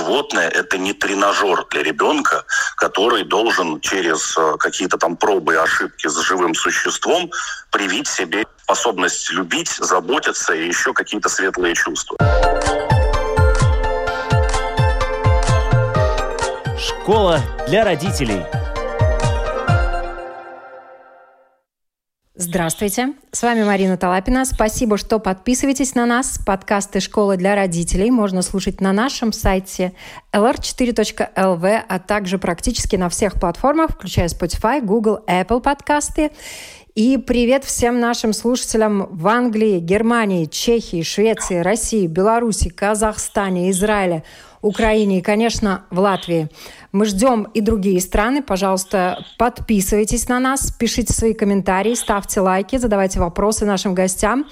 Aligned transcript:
животное– 0.00 0.48
это 0.60 0.78
не 0.78 0.92
тренажер 0.92 1.66
для 1.70 1.82
ребенка, 1.82 2.44
который 2.76 3.24
должен 3.24 3.80
через 3.80 4.36
э, 4.36 4.56
какие-то 4.58 4.96
там 4.96 5.16
пробы 5.16 5.54
и 5.54 5.56
ошибки 5.56 6.08
с 6.08 6.18
живым 6.20 6.54
существом 6.54 7.30
привить 7.70 8.08
себе 8.08 8.46
способность 8.62 9.30
любить, 9.32 9.68
заботиться 9.68 10.54
и 10.54 10.66
еще 10.66 10.92
какие-то 10.92 11.28
светлые 11.28 11.74
чувства. 11.74 12.16
Школа 16.78 17.40
для 17.68 17.84
родителей– 17.84 18.44
Здравствуйте, 22.42 23.12
с 23.32 23.42
вами 23.42 23.64
Марина 23.64 23.98
Талапина. 23.98 24.46
Спасибо, 24.46 24.96
что 24.96 25.18
подписываетесь 25.18 25.94
на 25.94 26.06
нас. 26.06 26.38
Подкасты 26.38 26.98
«Школа 27.00 27.36
для 27.36 27.54
родителей» 27.54 28.10
можно 28.10 28.40
слушать 28.40 28.80
на 28.80 28.94
нашем 28.94 29.30
сайте 29.34 29.92
lr4.lv, 30.32 31.82
а 31.86 31.98
также 31.98 32.38
практически 32.38 32.96
на 32.96 33.10
всех 33.10 33.34
платформах, 33.34 33.90
включая 33.90 34.28
Spotify, 34.28 34.80
Google, 34.80 35.18
Apple 35.26 35.60
подкасты. 35.60 36.30
И 36.94 37.18
привет 37.18 37.64
всем 37.64 38.00
нашим 38.00 38.32
слушателям 38.32 39.06
в 39.10 39.28
Англии, 39.28 39.78
Германии, 39.78 40.46
Чехии, 40.46 41.02
Швеции, 41.02 41.58
России, 41.58 42.06
Беларуси, 42.06 42.70
Казахстане, 42.70 43.70
Израиле, 43.70 44.24
Украине 44.62 45.18
и, 45.18 45.22
конечно, 45.22 45.84
в 45.90 45.98
Латвии. 45.98 46.48
Мы 46.92 47.06
ждем 47.06 47.44
и 47.44 47.60
другие 47.60 48.00
страны. 48.00 48.42
Пожалуйста, 48.42 49.24
подписывайтесь 49.38 50.28
на 50.28 50.38
нас, 50.38 50.70
пишите 50.72 51.12
свои 51.12 51.34
комментарии, 51.34 51.94
ставьте 51.94 52.40
лайки, 52.40 52.76
задавайте 52.76 53.20
вопросы 53.20 53.64
нашим 53.64 53.94
гостям. 53.94 54.46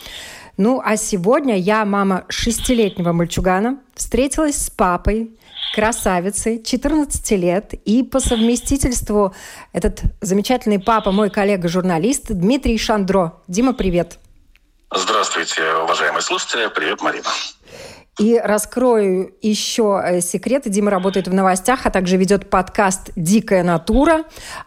Ну, 0.57 0.83
а 0.85 0.97
сегодня 0.97 1.57
я, 1.57 1.85
мама 1.85 2.25
шестилетнего 2.29 3.13
мальчугана, 3.13 3.79
встретилась 3.95 4.57
с 4.57 4.71
папой, 4.71 5.39
красавицей, 5.75 6.63
14 6.63 7.31
лет, 7.33 7.75
и 7.85 8.03
по 8.03 8.19
совместительству 8.19 9.35
этот 9.73 10.03
замечательный 10.21 10.81
папа, 10.81 11.13
мой 11.13 11.31
коллега-журналист 11.31 12.33
Дмитрий 12.33 12.79
Шандро. 12.79 13.35
Дима, 13.47 13.73
привет. 13.73 14.19
Здравствуйте, 14.93 15.63
уважаемые 15.85 16.23
слушатели. 16.23 16.69
Привет, 16.75 17.03
Марина. 17.03 17.29
И 18.19 18.37
раскрою 18.37 19.33
еще 19.43 20.03
э, 20.05 20.21
секреты. 20.21 20.71
Дима 20.71 20.91
работает 20.91 21.29
в 21.29 21.35
новостях, 21.35 21.87
а 21.87 21.91
также 21.91 22.17
ведет 22.17 22.51
подкаст 22.51 23.11
«Дикая 23.15 23.63
натура» 23.63 24.25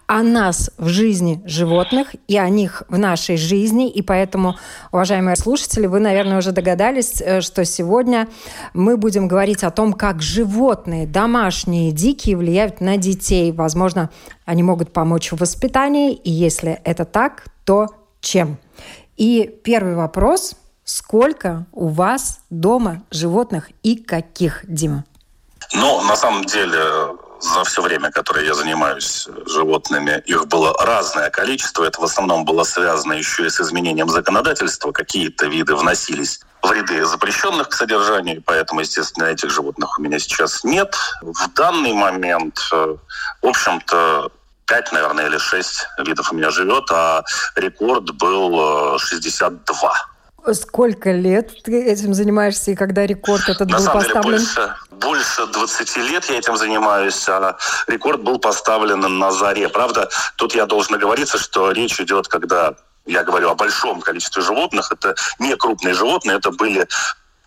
о 0.07 0.23
нас 0.23 0.71
в 0.77 0.87
жизни 0.87 1.41
животных 1.45 2.15
и 2.29 2.37
о 2.37 2.47
них 2.47 2.83
в 2.87 2.97
нашей 2.97 3.35
жизни. 3.35 3.89
И 3.89 4.01
поэтому, 4.01 4.55
уважаемые 4.93 5.35
слушатели, 5.35 5.85
вы, 5.85 5.99
наверное, 5.99 6.37
уже 6.37 6.53
догадались, 6.53 7.21
э, 7.21 7.41
что 7.41 7.65
сегодня 7.65 8.29
мы 8.73 8.95
будем 8.95 9.27
говорить 9.27 9.65
о 9.65 9.71
том, 9.71 9.91
как 9.91 10.21
животные, 10.21 11.05
домашние, 11.05 11.91
дикие, 11.91 12.37
влияют 12.37 12.79
на 12.79 12.95
детей. 12.95 13.51
Возможно, 13.51 14.11
они 14.45 14.63
могут 14.63 14.93
помочь 14.93 15.33
в 15.33 15.41
воспитании, 15.41 16.13
и 16.13 16.31
если 16.31 16.79
это 16.85 17.03
так, 17.03 17.43
то 17.65 17.87
чем? 18.21 18.59
И 19.17 19.53
первый 19.65 19.95
вопрос– 19.95 20.55
Сколько 20.93 21.65
у 21.71 21.87
вас 21.87 22.41
дома 22.49 23.01
животных 23.11 23.69
и 23.81 23.95
каких, 23.95 24.65
Дима? 24.67 25.05
Ну, 25.73 26.01
на 26.01 26.17
самом 26.17 26.43
деле, 26.43 27.15
за 27.39 27.63
все 27.63 27.81
время, 27.81 28.11
которое 28.11 28.45
я 28.45 28.53
занимаюсь 28.53 29.25
животными, 29.45 30.21
их 30.25 30.47
было 30.47 30.73
разное 30.83 31.29
количество. 31.29 31.85
Это 31.85 32.01
в 32.01 32.03
основном 32.03 32.43
было 32.43 32.65
связано 32.65 33.13
еще 33.13 33.45
и 33.45 33.49
с 33.49 33.61
изменением 33.61 34.09
законодательства. 34.09 34.91
Какие-то 34.91 35.45
виды 35.45 35.77
вносились 35.77 36.41
в 36.61 36.69
ряды 36.69 37.05
запрещенных 37.05 37.69
к 37.69 37.73
содержанию, 37.73 38.43
поэтому, 38.45 38.81
естественно, 38.81 39.27
этих 39.27 39.49
животных 39.49 39.97
у 39.97 40.01
меня 40.01 40.19
сейчас 40.19 40.65
нет. 40.65 40.93
В 41.21 41.53
данный 41.53 41.93
момент, 41.93 42.59
э, 42.73 42.95
в 43.41 43.47
общем-то, 43.47 44.29
пять, 44.65 44.91
наверное, 44.91 45.27
или 45.27 45.37
шесть 45.37 45.87
видов 45.99 46.33
у 46.33 46.35
меня 46.35 46.51
живет, 46.51 46.91
а 46.91 47.23
рекорд 47.55 48.11
был 48.15 48.99
62. 48.99 50.10
Сколько 50.53 51.11
лет 51.11 51.51
ты 51.63 51.83
этим 51.83 52.13
занимаешься 52.13 52.71
и 52.71 52.75
когда 52.75 53.05
рекорд 53.05 53.47
этот 53.47 53.69
На 53.69 53.77
был 53.77 53.83
самом 53.85 54.03
поставлен? 54.03 54.39
Деле 54.39 54.75
больше, 54.91 55.45
больше 55.45 55.47
20 55.47 55.97
лет 55.97 56.25
я 56.25 56.39
этим 56.39 56.57
занимаюсь, 56.57 57.29
а 57.29 57.57
рекорд 57.87 58.21
был 58.21 58.39
поставлен 58.39 58.99
на 58.99 59.31
заре. 59.31 59.69
Правда, 59.69 60.09
тут 60.37 60.55
я 60.55 60.65
должен 60.65 60.95
оговориться, 60.95 61.37
что 61.37 61.71
речь 61.71 61.99
идет, 61.99 62.27
когда 62.27 62.73
я 63.05 63.23
говорю 63.23 63.49
о 63.49 63.55
большом 63.55 64.01
количестве 64.01 64.41
животных, 64.41 64.91
это 64.91 65.15
не 65.39 65.55
крупные 65.55 65.93
животные, 65.93 66.37
это 66.37 66.51
были 66.51 66.87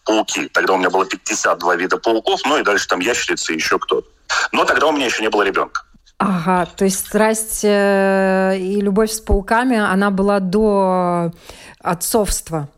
пауки. 0.05 0.49
Тогда 0.49 0.75
у 0.75 0.77
меня 0.77 0.91
было 0.91 1.05
52 1.05 1.77
вида 1.77 1.97
пауков, 1.97 2.41
ну 2.45 2.59
и 2.59 2.63
дальше 2.63 2.87
там 2.89 3.01
ящерицы 3.01 3.53
и 3.53 3.57
еще 3.57 3.79
кто-то. 3.79 4.09
Но 4.53 4.65
тогда 4.65 4.87
у 4.87 4.93
меня 4.93 5.07
еще 5.07 5.23
не 5.23 5.31
было 5.31 5.43
ребенка. 5.43 5.83
Ага, 6.19 6.67
то 6.67 6.85
есть 6.85 7.07
страсть 7.07 7.65
э, 7.65 8.57
и 8.57 8.81
любовь 8.81 9.11
с 9.11 9.21
пауками, 9.21 9.77
она 9.77 10.11
была 10.11 10.39
до 10.41 11.33
отцовства. 11.81 12.69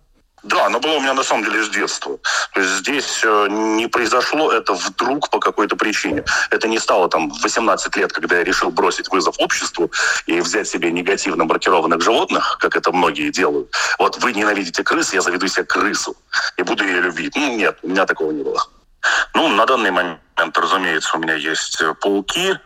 Да, 0.46 0.66
оно 0.66 0.78
было 0.78 0.92
у 0.92 1.00
меня 1.00 1.12
на 1.12 1.24
самом 1.24 1.42
деле 1.44 1.64
с 1.64 1.68
детства. 1.68 2.18
То 2.54 2.60
есть 2.60 2.72
здесь 2.76 3.20
э, 3.24 3.48
не 3.50 3.88
произошло 3.88 4.52
это 4.52 4.74
вдруг 4.74 5.28
по 5.28 5.40
какой-то 5.40 5.74
причине. 5.74 6.24
Это 6.50 6.68
не 6.68 6.78
стало 6.78 7.08
там 7.08 7.30
в 7.30 7.42
18 7.42 7.96
лет, 7.96 8.12
когда 8.12 8.36
я 8.36 8.44
решил 8.44 8.70
бросить 8.70 9.10
вызов 9.10 9.34
обществу 9.38 9.90
и 10.26 10.40
взять 10.40 10.68
себе 10.68 10.92
негативно 10.92 11.44
маркированных 11.44 12.00
животных, 12.00 12.58
как 12.60 12.76
это 12.76 12.92
многие 12.92 13.32
делают. 13.32 13.74
Вот 13.98 14.18
вы 14.18 14.32
ненавидите 14.34 14.84
крыс, 14.84 15.12
я 15.12 15.20
заведу 15.20 15.48
себе 15.48 15.64
крысу 15.64 16.16
и 16.56 16.62
буду 16.62 16.84
ее 16.84 17.00
любить. 17.00 17.34
Ну, 17.34 17.56
нет, 17.56 17.78
у 17.82 17.88
меня 17.88 18.06
такого 18.06 18.30
не 18.30 18.44
было. 18.44 18.62
Ну, 19.34 19.48
на 19.48 19.66
данный 19.66 19.90
момент, 19.90 20.20
разумеется, 20.54 21.16
у 21.16 21.20
меня 21.20 21.34
есть 21.34 21.80
э, 21.80 21.92
пауки, 21.94 22.56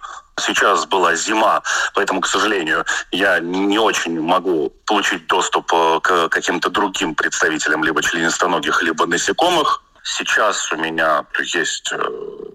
Сейчас 0.41 0.87
была 0.87 1.15
зима, 1.15 1.63
поэтому, 1.95 2.21
к 2.21 2.27
сожалению, 2.27 2.85
я 3.13 3.39
не 3.41 3.79
очень 3.79 4.21
могу 4.21 4.73
получить 4.87 5.27
доступ 5.27 5.73
э, 5.73 6.01
к 6.03 6.29
каким-то 6.29 6.71
другим 6.71 7.15
представителям 7.15 7.85
либо 7.85 8.03
членистоногих, 8.03 8.83
либо 8.83 9.07
насекомых. 9.07 9.83
Сейчас 10.03 10.73
у 10.73 10.77
меня 10.77 11.27
есть 11.55 11.93
э, 11.93 11.99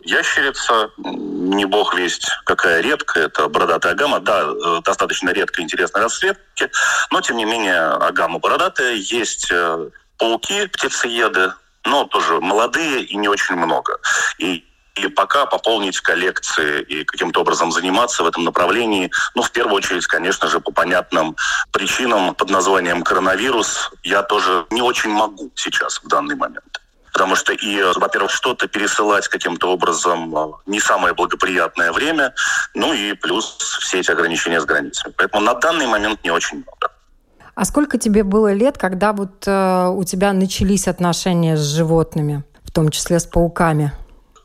ящерица, 0.03 0.89
не 0.97 1.65
бог 1.65 1.93
весть 1.95 2.27
какая 2.45 2.81
редкая, 2.81 3.27
это 3.27 3.47
бородатая 3.47 3.93
агама. 3.93 4.19
Да, 4.19 4.43
э, 4.43 4.81
достаточно 4.83 5.29
редкая, 5.29 5.63
интересной 5.63 6.01
расцветки, 6.01 6.69
но 7.11 7.21
тем 7.21 7.37
не 7.37 7.45
менее 7.45 7.81
агама 7.81 8.39
бородатая. 8.39 8.93
Есть 8.93 9.51
пауки, 10.17 10.67
птицееды, 10.67 11.53
но 11.85 12.05
тоже 12.05 12.41
молодые 12.41 13.03
и 13.03 13.15
не 13.15 13.27
очень 13.27 13.55
много. 13.55 13.99
И 14.39 14.65
и 14.95 15.07
пока 15.07 15.45
пополнить 15.45 15.99
коллекции 15.99 16.81
и 16.81 17.03
каким-то 17.03 17.41
образом 17.41 17.71
заниматься 17.71 18.23
в 18.23 18.27
этом 18.27 18.43
направлении, 18.43 19.11
ну, 19.35 19.41
в 19.41 19.51
первую 19.51 19.75
очередь, 19.75 20.07
конечно 20.07 20.47
же, 20.47 20.59
по 20.59 20.71
понятным 20.71 21.35
причинам 21.71 22.33
под 22.33 22.49
названием 22.49 23.03
коронавирус, 23.03 23.91
я 24.03 24.23
тоже 24.23 24.65
не 24.71 24.81
очень 24.81 25.09
могу 25.09 25.51
сейчас 25.55 26.01
в 26.03 26.07
данный 26.07 26.35
момент. 26.35 26.81
Потому 27.11 27.35
что 27.35 27.53
и, 27.53 27.81
во-первых, 27.95 28.31
что-то 28.31 28.67
пересылать 28.67 29.27
каким-то 29.29 29.71
образом 29.71 30.35
э, 30.35 30.51
не 30.65 30.81
самое 30.81 31.13
благоприятное 31.13 31.93
время, 31.93 32.33
ну 32.73 32.93
и 32.93 33.13
плюс 33.13 33.57
все 33.79 33.99
эти 33.99 34.11
ограничения 34.11 34.59
с 34.59 34.65
границами. 34.65 35.13
Поэтому 35.15 35.41
на 35.41 35.53
данный 35.53 35.87
момент 35.87 36.23
не 36.25 36.31
очень 36.31 36.57
много. 36.57 36.91
А 37.53 37.63
сколько 37.63 37.97
тебе 37.97 38.23
было 38.23 38.51
лет, 38.51 38.77
когда 38.77 39.13
вот 39.13 39.47
э, 39.47 39.87
у 39.87 40.03
тебя 40.03 40.33
начались 40.33 40.89
отношения 40.89 41.55
с 41.55 41.61
животными, 41.61 42.43
в 42.65 42.71
том 42.71 42.89
числе 42.89 43.17
с 43.17 43.25
пауками? 43.25 43.93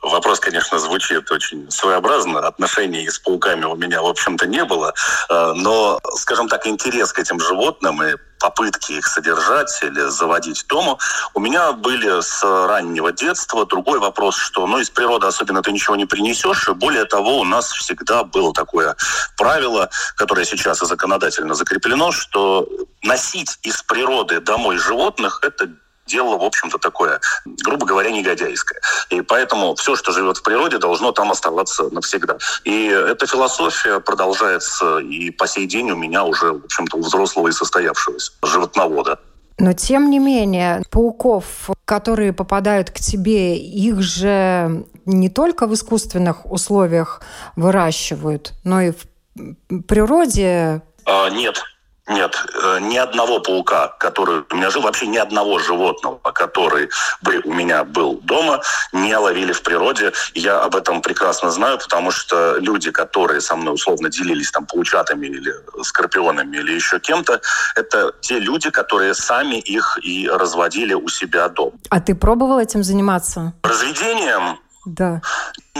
Вопрос, 0.03 0.41
конечно, 0.41 0.79
звучит 0.79 1.31
очень 1.31 1.71
своеобразно. 1.71 2.41
Отношений 2.41 3.09
с 3.09 3.19
пауками 3.19 3.65
у 3.65 3.77
меня, 3.77 4.01
в 4.01 4.07
общем-то, 4.07 4.47
не 4.47 4.65
было. 4.65 4.95
Э, 5.29 5.53
но, 5.55 6.01
скажем 6.17 6.49
так, 6.49 6.67
интерес 6.67 7.13
к 7.13 7.19
этим 7.19 7.39
животным 7.39 8.03
и 8.03 8.17
попытки 8.41 8.93
их 8.93 9.07
содержать 9.07 9.79
или 9.83 10.01
заводить 10.09 10.65
дома 10.67 10.97
у 11.35 11.41
меня 11.41 11.73
были 11.73 12.23
с 12.23 12.43
раннего 12.43 13.13
детства. 13.13 13.67
Другой 13.67 13.99
вопрос, 13.99 14.37
что 14.37 14.67
ну, 14.67 14.79
из 14.79 14.89
природы 14.89 15.27
особенно 15.27 15.63
ты 15.63 15.71
ничего 15.71 15.97
не 15.97 16.07
принесешь. 16.07 16.69
И 16.69 16.73
более 16.73 17.05
того, 17.05 17.41
у 17.41 17.45
нас 17.45 17.71
всегда 17.71 18.25
было 18.25 18.55
такое 18.55 18.97
правило, 19.37 19.91
которое 20.17 20.47
сейчас 20.47 20.83
и 20.83 20.87
законодательно 20.87 21.55
закреплено, 21.55 22.11
что 22.11 22.67
носить 23.03 23.59
из 23.63 23.83
природы 23.83 24.41
домой 24.41 24.79
животных– 24.79 25.41
это 25.43 25.69
дело, 26.11 26.37
в 26.37 26.45
общем-то, 26.45 26.79
такое, 26.79 27.21
грубо 27.65 27.87
говоря, 27.87 28.11
негодяйское. 28.11 28.81
И 29.11 29.23
поэтому 29.23 29.75
все, 29.75 29.97
что 29.97 30.13
живет 30.13 30.39
в 30.39 30.43
природе, 30.43 30.79
должно 30.79 31.13
там 31.13 31.31
оставаться 31.31 31.85
навсегда. 31.91 32.39
И 32.65 32.87
эта 32.87 33.27
философия 33.27 34.01
продолжается 34.01 34.99
и 34.99 35.31
по 35.31 35.47
сей 35.47 35.67
день 35.67 35.91
у 35.91 35.97
меня 35.97 36.25
уже, 36.25 36.53
в 36.53 36.65
общем-то, 36.65 36.97
у 36.97 37.01
взрослого 37.01 37.49
и 37.49 37.53
состоявшегося 37.53 38.33
животновода. 38.43 39.19
Но 39.59 39.75
тем 39.75 40.11
не 40.11 40.19
менее, 40.19 40.83
пауков, 40.91 41.71
которые 41.85 42.33
попадают 42.33 42.91
к 42.91 42.95
тебе, 42.95 43.59
их 43.59 44.01
же 44.01 44.87
не 45.05 45.29
только 45.29 45.67
в 45.67 45.75
искусственных 45.75 46.51
условиях 46.51 47.21
выращивают, 47.57 48.55
но 48.65 48.81
и 48.81 48.93
в 48.93 49.83
природе. 49.87 50.83
А, 51.05 51.29
нет, 51.29 51.63
Нет, 52.11 52.35
э, 52.61 52.79
ни 52.81 52.97
одного 52.97 53.39
паука, 53.39 53.95
который 53.99 54.43
у 54.51 54.57
меня 54.57 54.71
жил, 54.71 54.83
вообще 54.83 55.07
ни 55.07 55.17
одного 55.17 55.61
животного, 55.61 56.19
который 56.33 56.91
бы 57.23 57.41
у 57.45 57.53
меня 57.53 57.85
был 57.85 58.21
дома, 58.23 58.61
не 58.93 59.17
ловили 59.17 59.53
в 59.53 59.63
природе. 59.63 60.13
Я 60.35 60.61
об 60.61 60.75
этом 60.75 61.03
прекрасно 61.03 61.51
знаю, 61.53 61.79
потому 61.79 62.11
что 62.11 62.57
люди, 62.59 62.91
которые 62.91 63.41
со 63.41 63.55
мной 63.55 63.75
условно 63.75 64.09
делились 64.09 64.51
там 64.51 64.67
паучатами 64.67 65.29
или 65.29 65.55
скорпионами 65.83 66.57
или 66.57 66.73
еще 66.73 66.99
кем-то, 66.99 67.41
это 67.77 68.13
те 68.21 68.41
люди, 68.41 68.71
которые 68.71 69.15
сами 69.15 69.57
их 69.61 69.99
и 70.03 70.29
разводили 70.29 70.95
у 70.95 71.09
себя 71.09 71.49
дома. 71.49 71.79
А 71.91 72.01
ты 72.01 72.17
пробовал 72.17 72.59
этим 72.59 72.83
заниматься? 72.83 73.53
Разведением? 73.63 74.59
Да. 74.85 75.21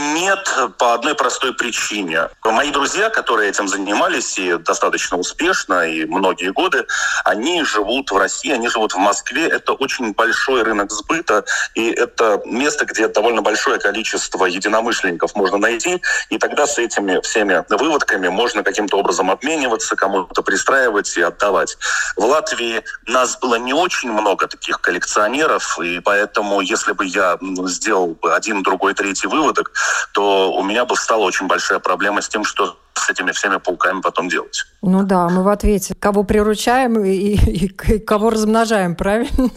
Нет, 0.01 0.49
по 0.79 0.95
одной 0.95 1.13
простой 1.13 1.53
причине. 1.53 2.29
Мои 2.43 2.71
друзья, 2.71 3.09
которые 3.09 3.49
этим 3.49 3.67
занимались 3.67 4.37
и 4.39 4.57
достаточно 4.57 5.17
успешно, 5.17 5.87
и 5.87 6.05
многие 6.05 6.51
годы, 6.51 6.87
они 7.23 7.63
живут 7.63 8.11
в 8.11 8.17
России, 8.17 8.51
они 8.51 8.67
живут 8.67 8.93
в 8.93 8.97
Москве. 8.97 9.47
Это 9.47 9.73
очень 9.73 10.13
большой 10.13 10.63
рынок 10.63 10.91
сбыта, 10.91 11.45
и 11.75 11.91
это 11.91 12.41
место, 12.45 12.85
где 12.85 13.07
довольно 13.07 13.43
большое 13.43 13.79
количество 13.79 14.45
единомышленников 14.45 15.35
можно 15.35 15.57
найти, 15.57 16.01
и 16.29 16.37
тогда 16.39 16.65
с 16.65 16.79
этими 16.79 17.21
всеми 17.21 17.63
выводками 17.69 18.27
можно 18.27 18.63
каким-то 18.63 18.97
образом 18.97 19.29
обмениваться, 19.29 19.95
кому-то 19.95 20.41
пристраивать 20.41 21.15
и 21.15 21.21
отдавать. 21.21 21.77
В 22.15 22.25
Латвии 22.25 22.83
нас 23.05 23.37
было 23.37 23.55
не 23.55 23.73
очень 23.73 24.11
много 24.11 24.47
таких 24.47 24.81
коллекционеров, 24.81 25.79
и 25.79 25.99
поэтому, 25.99 26.61
если 26.61 26.93
бы 26.93 27.05
я 27.05 27.37
сделал 27.67 28.17
один, 28.23 28.63
другой, 28.63 28.95
третий 28.95 29.27
выводок, 29.27 29.71
то 30.13 30.53
у 30.53 30.63
меня 30.63 30.85
бы 30.85 30.95
стала 30.95 31.23
очень 31.23 31.47
большая 31.47 31.79
проблема 31.79 32.21
с 32.21 32.29
тем, 32.29 32.43
что 32.43 32.77
с 32.93 33.09
этими 33.09 33.31
всеми 33.31 33.57
пауками 33.57 34.01
потом 34.01 34.29
делать. 34.29 34.65
Ну 34.81 35.03
да, 35.03 35.29
мы 35.29 35.43
в 35.43 35.49
ответе. 35.49 35.95
Кого 35.95 36.23
приручаем 36.23 37.03
и, 37.03 37.11
и, 37.11 37.65
и 37.65 37.99
кого 37.99 38.29
размножаем, 38.29 38.95
правильно? 38.95 39.49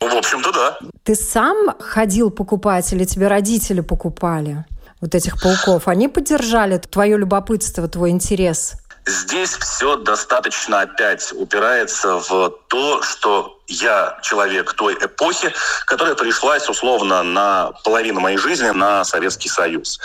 В 0.00 0.16
общем-то, 0.16 0.52
да. 0.52 0.78
Ты 1.02 1.14
сам 1.14 1.74
ходил 1.78 2.30
покупать 2.30 2.92
или 2.92 3.04
тебе 3.04 3.28
родители 3.28 3.80
покупали 3.80 4.64
вот 5.00 5.14
этих 5.14 5.40
пауков? 5.40 5.88
Они 5.88 6.08
поддержали 6.08 6.78
твое 6.78 7.16
любопытство, 7.16 7.88
твой 7.88 8.10
интерес? 8.10 8.74
Здесь 9.06 9.50
все 9.50 9.96
достаточно 9.96 10.82
опять 10.82 11.32
упирается 11.32 12.16
в 12.16 12.50
то, 12.68 13.02
что 13.02 13.60
я 13.66 14.18
человек 14.22 14.74
той 14.74 14.94
эпохи, 14.94 15.52
которая 15.86 16.14
пришлась 16.14 16.68
условно 16.68 17.22
на 17.22 17.72
половину 17.84 18.20
моей 18.20 18.36
жизни 18.36 18.70
на 18.70 19.04
Советский 19.04 19.48
Союз. 19.48 20.00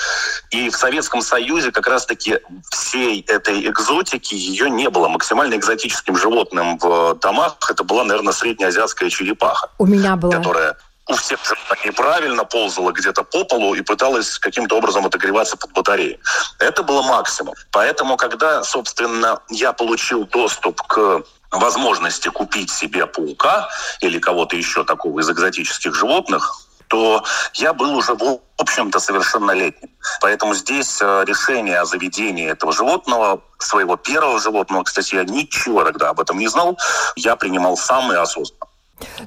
И 0.52 0.70
в 0.70 0.76
Советском 0.76 1.22
Союзе 1.22 1.72
как 1.72 1.88
раз-таки 1.88 2.40
всей 2.72 3.22
этой 3.22 3.68
экзотики 3.68 4.34
ее 4.34 4.70
не 4.70 4.90
было. 4.90 5.08
Максимально 5.08 5.56
экзотическим 5.56 6.16
животным 6.16 6.78
в 6.78 7.16
домах 7.16 7.58
это 7.70 7.84
была, 7.84 8.04
наверное, 8.04 8.34
среднеазиатская 8.34 9.10
черепаха. 9.10 9.70
У 9.78 9.86
меня 9.86 10.16
была. 10.16 10.38
Которая 10.38 10.78
у 11.08 11.14
всех 11.14 11.40
неправильно 11.86 12.46
ползала 12.46 12.92
где-то 12.92 13.24
по 13.24 13.44
полу 13.44 13.76
и 13.76 13.82
пыталась 13.82 14.40
каким-то 14.40 14.78
образом 14.78 15.06
отогреваться 15.06 15.56
под 15.56 15.72
батареей. 15.74 16.20
Это 16.60 16.84
было 16.84 17.04
максимум. 17.04 17.54
Поэтому, 17.72 18.18
когда, 18.18 18.64
собственно, 18.64 19.40
я 19.50 19.72
получил 19.74 20.26
доступ 20.26 20.82
к 20.82 21.24
возможности 21.52 22.30
купить 22.30 22.72
себе 22.72 23.06
паука 23.06 23.70
или 24.02 24.20
кого-то 24.20 24.56
еще 24.56 24.84
такого 24.84 25.20
из 25.20 25.30
экзотических 25.30 25.94
животных, 25.94 26.66
то 26.88 27.24
я 27.54 27.74
был 27.74 27.96
уже, 27.96 28.14
в 28.14 28.40
общем-то, 28.58 29.00
совершеннолетним. 29.00 29.90
Поэтому 30.22 30.54
здесь 30.54 31.00
э, 31.02 31.24
решение 31.26 31.80
о 31.80 31.86
заведении 31.86 32.48
этого 32.48 32.72
животного, 32.72 33.42
своего 33.58 33.96
первого 33.96 34.40
животного, 34.40 34.84
кстати, 34.84 35.16
я 35.16 35.24
ничего 35.24 35.84
тогда 35.84 36.10
об 36.10 36.20
этом 36.20 36.38
не 36.38 36.48
знал, 36.48 36.78
я 37.16 37.36
принимал 37.36 37.76
сам 37.76 38.12
и 38.12 38.16
осознанно. 38.16 38.65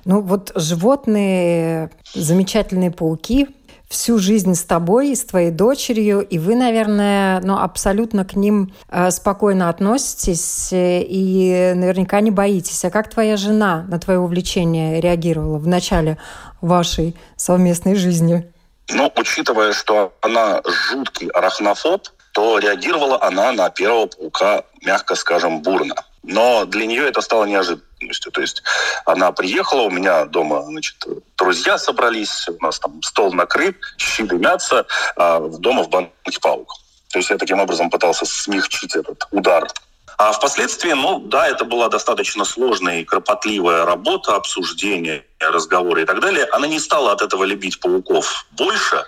Ну 0.05 0.20
вот 0.20 0.53
животные, 0.55 1.91
замечательные 2.15 2.91
пауки, 2.91 3.49
всю 3.88 4.19
жизнь 4.19 4.55
с 4.55 4.62
тобой, 4.65 5.17
с 5.17 5.25
твоей 5.25 5.50
дочерью, 5.50 6.20
и 6.20 6.38
вы, 6.38 6.55
наверное, 6.55 7.41
ну, 7.41 7.59
абсолютно 7.59 8.25
к 8.25 8.35
ним 8.37 8.75
э, 8.91 9.11
спокойно 9.11 9.69
относитесь 9.70 10.73
э, 10.73 11.03
и 11.03 11.73
наверняка 11.75 12.20
не 12.20 12.31
боитесь. 12.31 12.85
А 12.85 12.91
как 12.91 13.09
твоя 13.11 13.37
жена 13.37 13.87
на 13.88 13.99
твое 13.99 14.19
увлечение 14.19 15.00
реагировала 15.00 15.59
в 15.59 15.67
начале 15.67 16.19
вашей 16.61 17.17
совместной 17.37 17.94
жизни? 17.94 18.53
Ну, 18.91 19.12
учитывая, 19.17 19.73
что 19.73 20.12
она 20.21 20.62
жуткий 20.67 21.29
арахнофоб, 21.29 22.09
то 22.32 22.59
реагировала 22.59 23.23
она 23.23 23.53
на 23.53 23.71
первого 23.71 24.06
паука, 24.06 24.64
мягко 24.85 25.14
скажем, 25.14 25.62
бурно. 25.62 25.94
Но 26.23 26.64
для 26.67 26.87
нее 26.87 27.09
это 27.09 27.21
стало 27.21 27.44
неожиданностью. 28.00 28.33
То 28.33 28.41
есть 28.41 28.62
она 29.05 29.33
приехала, 29.33 29.83
у 29.83 29.91
меня 29.91 30.25
дома 30.25 30.62
значит, 30.62 30.97
друзья 31.37 31.79
собрались, 31.79 32.49
у 32.49 32.65
нас 32.65 32.79
там 32.79 33.03
стол 33.03 33.33
накрыт, 33.33 33.77
щи 33.99 34.25
дымятся, 34.25 34.87
а 35.17 35.41
дома 35.41 35.83
в 35.83 35.89
банке 35.89 36.41
паук. 36.41 36.73
То 37.11 37.19
есть 37.19 37.31
я 37.31 37.39
таким 37.39 37.61
образом 37.61 37.91
пытался 37.91 38.27
смягчить 38.27 38.95
этот 38.95 39.27
удар 39.31 39.69
а 40.19 40.32
впоследствии, 40.32 40.93
ну 40.93 41.20
да, 41.20 41.47
это 41.47 41.65
была 41.65 41.88
достаточно 41.88 42.44
сложная 42.44 43.00
и 43.00 43.05
кропотливая 43.05 43.85
работа, 43.85 44.35
обсуждение, 44.35 45.25
разговоры 45.38 46.03
и 46.03 46.05
так 46.05 46.20
далее. 46.20 46.44
Она 46.53 46.67
не 46.67 46.81
стала 46.81 47.12
от 47.12 47.23
этого 47.23 47.44
любить 47.44 47.79
пауков 47.79 48.47
больше, 48.50 49.05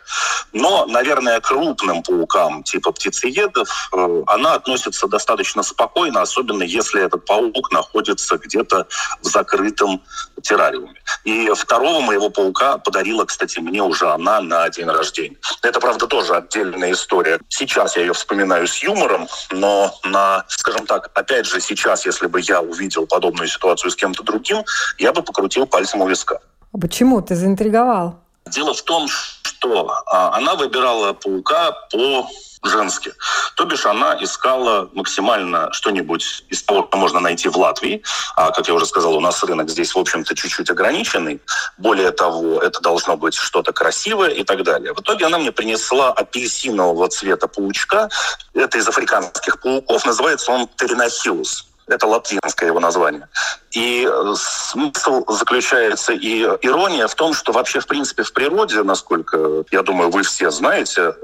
но, 0.53 0.87
наверное, 0.87 1.41
крупным 1.41 2.05
паукам 2.05 2.63
типа 2.63 2.93
птицеедов 2.93 3.91
э, 3.93 4.23
она 4.29 4.55
относится 4.55 5.09
достаточно 5.09 5.65
спокойно, 5.65 6.23
особенно 6.23 6.63
если 6.63 7.03
этот 7.03 7.25
паук 7.25 7.73
находится 7.73 8.39
где-то 8.39 8.87
в 9.23 9.27
закрытом 9.27 10.03
террариуме. 10.43 10.95
И 11.25 11.51
второго 11.57 12.01
моего 12.01 12.31
паука 12.31 12.79
подарила, 12.79 13.25
кстати, 13.25 13.59
мне 13.59 13.83
уже 13.83 14.09
она 14.09 14.41
на 14.41 14.69
день 14.69 14.87
рождения. 14.87 15.37
Это, 15.63 15.81
правда, 15.81 16.07
тоже 16.07 16.35
отдельная 16.35 16.93
история. 16.93 17.41
Сейчас 17.49 17.97
я 17.97 18.03
ее 18.03 18.13
вспоминаю 18.13 18.67
с 18.67 18.77
юмором, 18.83 19.29
но 19.51 19.93
на, 20.05 20.45
скажем 20.49 20.87
так, 20.87 21.00
так, 21.01 21.11
опять 21.15 21.47
же, 21.47 21.61
сейчас, 21.61 22.07
если 22.07 22.27
бы 22.27 22.41
я 22.41 22.61
увидел 22.61 23.07
подобную 23.07 23.49
ситуацию 23.49 23.91
с 23.91 23.97
кем-то 23.97 24.23
другим, 24.23 24.65
я 24.99 25.13
бы 25.13 25.23
покрутил 25.23 25.67
пальцем 25.67 26.01
у 26.03 26.09
виска. 26.09 26.41
А 26.73 26.79
почему? 26.79 27.21
Ты 27.23 27.35
заинтриговал. 27.35 28.21
Дело 28.47 28.75
в 28.75 28.83
том, 28.83 29.09
что 29.09 29.91
а, 30.07 30.37
она 30.37 30.55
выбирала 30.55 31.13
паука 31.13 31.73
по 31.91 32.29
женски. 32.63 33.13
То 33.57 33.65
бишь 33.65 33.87
она 33.87 34.17
искала 34.21 34.89
максимально 34.93 35.73
что-нибудь 35.73 36.45
из 36.49 36.63
того, 36.63 36.87
что 36.87 36.99
можно 36.99 37.21
найти 37.21 37.49
в 37.49 37.57
Латвии. 37.57 38.03
А, 38.37 38.51
как 38.51 38.69
я 38.69 38.75
уже 38.75 38.87
сказал, 38.87 39.17
у 39.17 39.21
нас 39.21 39.43
рынок 39.43 39.71
здесь, 39.71 39.95
в 39.95 39.99
общем-то, 39.99 40.35
чуть-чуть 40.35 40.71
ограниченный. 40.71 41.41
Более 41.79 42.11
того, 42.11 42.61
это 42.61 42.81
должно 42.81 43.17
быть 43.17 43.35
что-то 43.35 43.73
красивое 43.73 44.31
и 44.31 44.45
так 44.45 44.63
далее. 44.63 44.93
В 44.93 45.01
итоге 45.01 45.27
она 45.27 45.39
мне 45.39 45.53
принесла 45.53 46.13
апельсинового 46.13 47.09
цвета 47.09 47.49
паучка. 47.49 48.09
Это 48.55 48.79
из 48.79 48.89
африканских 48.89 49.61
пауков. 49.61 50.05
Называется 50.05 50.53
он 50.53 50.69
Теринахилус. 50.77 51.70
Это 51.91 52.07
латинское 52.07 52.69
его 52.69 52.81
название. 52.81 53.29
И 53.73 54.09
э, 54.09 54.35
смысл 54.37 55.25
заключается 55.29 56.13
и 56.13 56.43
ирония 56.63 57.09
в 57.09 57.15
том, 57.15 57.35
что 57.35 57.53
вообще, 57.53 57.81
в 57.81 57.87
принципе, 57.87 58.23
в 58.23 58.33
природе, 58.33 58.83
насколько, 58.83 59.65
я 59.71 59.83
думаю, 59.83 60.11
вы 60.11 60.23
все 60.23 60.51
знаете, 60.51 61.15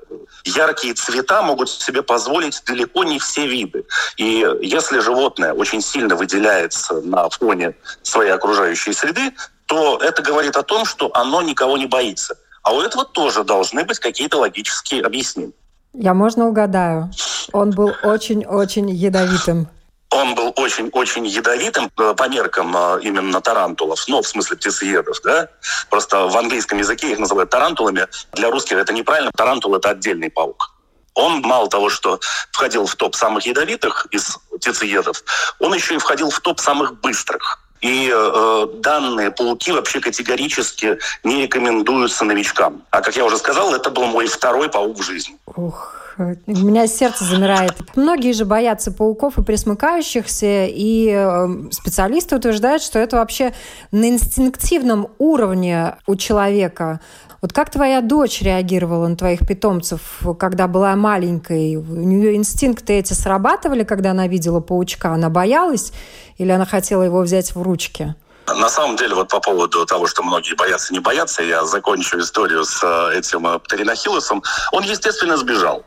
яркие 0.44 0.94
цвета 0.94 1.42
могут 1.42 1.70
себе 1.70 2.02
позволить 2.02 2.62
далеко 2.66 3.04
не 3.04 3.18
все 3.18 3.46
виды. 3.46 3.84
И 4.16 4.46
если 4.60 4.98
животное 4.98 5.52
очень 5.52 5.80
сильно 5.80 6.16
выделяется 6.16 6.94
на 7.00 7.28
фоне 7.30 7.74
своей 8.02 8.32
окружающей 8.32 8.92
среды, 8.92 9.32
то 9.66 9.98
это 9.98 10.22
говорит 10.22 10.56
о 10.56 10.62
том, 10.62 10.84
что 10.84 11.10
оно 11.14 11.42
никого 11.42 11.76
не 11.76 11.86
боится. 11.86 12.36
А 12.62 12.74
у 12.74 12.80
этого 12.80 13.04
тоже 13.04 13.44
должны 13.44 13.84
быть 13.84 14.00
какие-то 14.00 14.38
логические 14.38 15.02
объяснения. 15.02 15.52
Я 15.92 16.14
можно 16.14 16.46
угадаю? 16.46 17.10
Он 17.52 17.70
был 17.70 17.92
очень-очень 18.02 18.90
ядовитым. 18.90 19.68
Он 20.16 20.34
был 20.34 20.52
очень-очень 20.56 21.26
ядовитым 21.26 21.90
э, 21.98 22.14
по 22.16 22.26
меркам 22.28 22.74
э, 22.74 23.00
именно 23.02 23.42
тарантулов, 23.42 24.02
ну, 24.08 24.22
в 24.22 24.26
смысле 24.26 24.56
птицеедов, 24.56 25.20
да. 25.22 25.48
Просто 25.90 26.26
в 26.26 26.36
английском 26.38 26.78
языке 26.78 27.12
их 27.12 27.18
называют 27.18 27.50
тарантулами. 27.50 28.06
Для 28.32 28.50
русских 28.50 28.78
это 28.78 28.94
неправильно. 28.94 29.30
Тарантул— 29.36 29.74
это 29.76 29.90
отдельный 29.90 30.30
паук. 30.30 30.72
Он 31.12 31.42
мало 31.42 31.68
того, 31.68 31.90
что 31.90 32.18
входил 32.50 32.86
в 32.86 32.94
топ 32.94 33.14
самых 33.14 33.44
ядовитых 33.44 34.06
из 34.10 34.38
птицеедов, 34.56 35.22
он 35.58 35.74
еще 35.74 35.94
и 35.94 35.98
входил 35.98 36.30
в 36.30 36.40
топ 36.40 36.60
самых 36.60 36.98
быстрых. 37.00 37.60
И 37.82 38.10
э, 38.10 38.66
данные 38.78 39.30
пауки 39.30 39.70
вообще 39.70 40.00
категорически 40.00 40.98
не 41.24 41.42
рекомендуются 41.42 42.24
новичкам. 42.24 42.82
А 42.90 43.02
как 43.02 43.16
я 43.16 43.24
уже 43.26 43.36
сказал, 43.36 43.74
это 43.74 43.90
был 43.90 44.06
мой 44.06 44.28
второй 44.28 44.70
паук 44.70 44.98
в 44.98 45.02
жизни. 45.02 45.36
Ух, 45.56 46.05
У 46.18 46.58
меня 46.58 46.86
сердце 46.86 47.24
замирает. 47.24 47.74
Многие 47.94 48.32
же 48.32 48.44
боятся 48.44 48.90
пауков 48.90 49.38
и 49.38 49.42
пресмыкающихся, 49.42 50.66
и 50.66 51.10
э, 51.14 51.70
специалисты 51.70 52.36
утверждают, 52.36 52.82
что 52.82 52.98
это 52.98 53.16
вообще 53.16 53.52
на 53.90 54.08
инстинктивном 54.08 55.08
уровне 55.18 55.96
у 56.06 56.16
человека. 56.16 57.00
Вот 57.42 57.52
как 57.52 57.70
твоя 57.70 58.00
дочь 58.00 58.40
реагировала 58.40 59.06
на 59.08 59.16
твоих 59.16 59.46
питомцев, 59.46 60.22
когда 60.38 60.66
была 60.68 60.96
маленькой? 60.96 61.76
У 61.76 61.82
нее 61.82 62.34
инстинкты 62.34 62.94
эти 62.94 63.12
срабатывали, 63.12 63.84
когда 63.84 64.12
она 64.12 64.26
видела 64.26 64.60
паучка? 64.60 65.10
Она 65.10 65.28
боялась 65.28 65.92
или 66.38 66.50
она 66.50 66.64
хотела 66.64 67.02
его 67.02 67.20
взять 67.20 67.54
в 67.54 67.62
ручки? 67.62 68.14
На 68.46 68.68
самом 68.68 68.96
деле, 68.96 69.14
вот 69.14 69.28
по 69.28 69.40
поводу 69.40 69.84
того, 69.86 70.06
что 70.06 70.22
многие 70.22 70.54
боятся, 70.54 70.92
не 70.92 71.00
боятся, 71.00 71.42
я 71.42 71.64
закончу 71.64 72.18
историю 72.20 72.64
с 72.64 72.80
э, 72.82 73.18
этим 73.18 73.46
э, 73.46 73.58
Птеринохилосом. 73.58 74.42
Он, 74.70 74.84
естественно, 74.84 75.36
сбежал, 75.36 75.84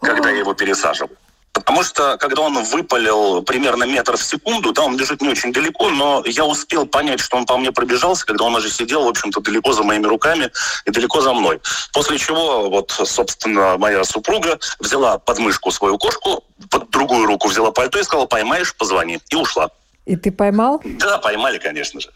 когда 0.00 0.30
я 0.30 0.38
его 0.38 0.54
пересаживал. 0.54 1.10
Потому 1.52 1.82
что, 1.82 2.16
когда 2.18 2.42
он 2.42 2.62
выпалил 2.62 3.42
примерно 3.42 3.82
метр 3.84 4.16
в 4.16 4.22
секунду, 4.22 4.72
да, 4.72 4.82
он 4.82 4.96
лежит 4.96 5.20
не 5.20 5.28
очень 5.28 5.52
далеко, 5.52 5.90
но 5.90 6.22
я 6.24 6.44
успел 6.44 6.86
понять, 6.86 7.18
что 7.18 7.36
он 7.36 7.44
по 7.44 7.56
мне 7.56 7.72
пробежался, 7.72 8.24
когда 8.24 8.44
он 8.44 8.54
уже 8.54 8.70
сидел, 8.70 9.04
в 9.04 9.08
общем-то, 9.08 9.40
далеко 9.40 9.72
за 9.72 9.82
моими 9.82 10.06
руками 10.06 10.50
и 10.84 10.90
далеко 10.90 11.20
за 11.20 11.32
мной. 11.32 11.60
После 11.92 12.18
чего, 12.18 12.70
вот, 12.70 12.92
собственно, 12.92 13.76
моя 13.78 14.04
супруга 14.04 14.60
взяла 14.78 15.18
подмышку 15.18 15.72
свою 15.72 15.98
кошку, 15.98 16.44
под 16.70 16.90
другую 16.90 17.26
руку 17.26 17.48
взяла 17.48 17.72
пальто 17.72 17.98
и 17.98 18.04
сказала, 18.04 18.26
поймаешь, 18.26 18.74
позвони. 18.76 19.18
И 19.30 19.34
ушла. 19.34 19.70
И 20.06 20.16
ты 20.16 20.30
поймал? 20.30 20.80
Да, 20.84 21.18
поймали, 21.18 21.58
конечно 21.58 22.00
же. 22.00 22.10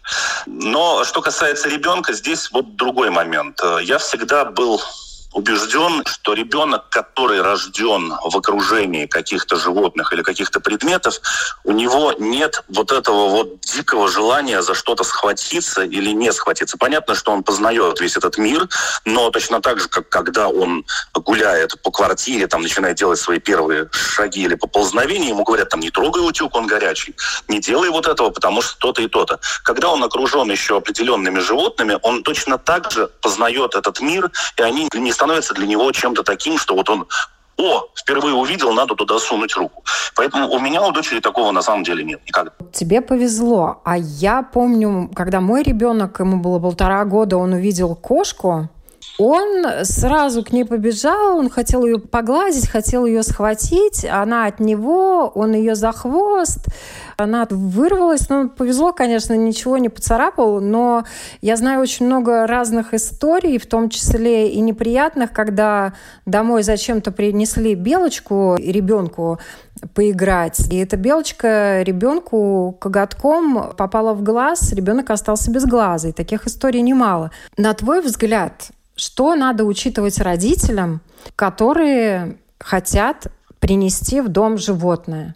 Но 0.46 1.04
что 1.04 1.20
касается 1.20 1.68
ребенка, 1.68 2.12
здесь 2.12 2.50
вот 2.52 2.76
другой 2.76 3.10
момент. 3.10 3.60
Я 3.82 3.98
всегда 3.98 4.44
был 4.44 4.80
убежден, 5.34 6.02
что 6.06 6.32
ребенок, 6.32 6.88
который 6.88 7.42
рожден 7.42 8.14
в 8.24 8.36
окружении 8.36 9.06
каких-то 9.06 9.56
животных 9.56 10.12
или 10.12 10.22
каких-то 10.22 10.60
предметов, 10.60 11.20
у 11.64 11.72
него 11.72 12.14
нет 12.18 12.62
вот 12.68 12.92
этого 12.92 13.28
вот 13.28 13.60
дикого 13.60 14.08
желания 14.08 14.62
за 14.62 14.74
что-то 14.74 15.04
схватиться 15.04 15.82
или 15.82 16.10
не 16.10 16.32
схватиться. 16.32 16.78
Понятно, 16.78 17.14
что 17.14 17.32
он 17.32 17.42
познает 17.42 18.00
весь 18.00 18.16
этот 18.16 18.38
мир, 18.38 18.68
но 19.04 19.30
точно 19.30 19.60
так 19.60 19.80
же, 19.80 19.88
как 19.88 20.08
когда 20.08 20.48
он 20.48 20.84
гуляет 21.12 21.82
по 21.82 21.90
квартире, 21.90 22.46
там 22.46 22.62
начинает 22.62 22.96
делать 22.96 23.18
свои 23.18 23.40
первые 23.40 23.88
шаги 23.92 24.42
или 24.42 24.54
поползновения, 24.54 25.30
ему 25.30 25.42
говорят, 25.42 25.68
там, 25.68 25.80
не 25.80 25.90
трогай 25.90 26.26
утюг, 26.26 26.54
он 26.54 26.66
горячий, 26.66 27.14
не 27.48 27.60
делай 27.60 27.90
вот 27.90 28.06
этого, 28.06 28.30
потому 28.30 28.62
что 28.62 28.78
то-то 28.78 29.02
и 29.02 29.08
то-то. 29.08 29.40
Когда 29.64 29.88
он 29.88 30.02
окружен 30.04 30.50
еще 30.50 30.76
определенными 30.76 31.40
животными, 31.40 31.98
он 32.02 32.22
точно 32.22 32.56
так 32.56 32.92
же 32.92 33.08
познает 33.20 33.74
этот 33.74 34.00
мир, 34.00 34.30
и 34.56 34.62
они 34.62 34.88
не 34.94 35.12
становится 35.24 35.54
для 35.54 35.66
него 35.66 35.90
чем-то 35.90 36.22
таким, 36.22 36.58
что 36.58 36.74
вот 36.74 36.90
он 36.90 37.06
о, 37.56 37.86
впервые 37.94 38.34
увидел, 38.34 38.72
надо 38.72 38.94
туда 38.94 39.18
сунуть 39.18 39.56
руку. 39.56 39.82
Поэтому 40.16 40.50
у 40.50 40.58
меня 40.58 40.82
у 40.82 40.92
дочери 40.92 41.20
такого 41.20 41.52
на 41.52 41.62
самом 41.62 41.84
деле 41.84 42.04
нет 42.04 42.20
никогда. 42.26 42.52
Тебе 42.72 43.00
повезло. 43.00 43.80
А 43.84 43.96
я 43.96 44.42
помню, 44.42 45.08
когда 45.14 45.40
мой 45.40 45.62
ребенок, 45.62 46.20
ему 46.20 46.38
было 46.38 46.58
полтора 46.58 47.04
года, 47.04 47.36
он 47.36 47.52
увидел 47.52 47.94
кошку, 47.94 48.68
он 49.18 49.64
сразу 49.84 50.42
к 50.42 50.52
ней 50.52 50.64
побежал, 50.64 51.38
он 51.38 51.48
хотел 51.48 51.84
ее 51.84 51.98
погладить, 51.98 52.68
хотел 52.68 53.06
ее 53.06 53.22
схватить, 53.22 54.04
она 54.04 54.46
от 54.46 54.58
него, 54.58 55.30
он 55.34 55.54
ее 55.54 55.76
за 55.76 55.92
хвост, 55.92 56.66
она 57.16 57.46
вырвалась. 57.48 58.28
Ну, 58.28 58.48
повезло, 58.48 58.92
конечно, 58.92 59.34
ничего 59.34 59.78
не 59.78 59.88
поцарапал, 59.88 60.60
но 60.60 61.04
я 61.40 61.56
знаю 61.56 61.80
очень 61.80 62.06
много 62.06 62.46
разных 62.46 62.92
историй, 62.92 63.58
в 63.58 63.66
том 63.66 63.88
числе 63.88 64.50
и 64.50 64.60
неприятных, 64.60 65.32
когда 65.32 65.94
домой 66.26 66.64
зачем-то 66.64 67.12
принесли 67.12 67.76
белочку 67.76 68.56
ребенку 68.58 69.38
поиграть. 69.94 70.72
И 70.72 70.76
эта 70.76 70.96
белочка 70.96 71.82
ребенку 71.82 72.76
коготком 72.80 73.74
попала 73.76 74.12
в 74.12 74.22
глаз, 74.22 74.72
ребенок 74.72 75.10
остался 75.10 75.52
без 75.52 75.64
глаза. 75.66 76.08
И 76.08 76.12
таких 76.12 76.46
историй 76.46 76.80
немало. 76.80 77.30
На 77.56 77.74
твой 77.74 78.00
взгляд, 78.00 78.70
что 78.96 79.34
надо 79.34 79.64
учитывать 79.64 80.18
родителям, 80.18 81.00
которые 81.36 82.38
хотят 82.58 83.26
принести 83.58 84.20
в 84.20 84.28
дом 84.28 84.58
животное? 84.58 85.34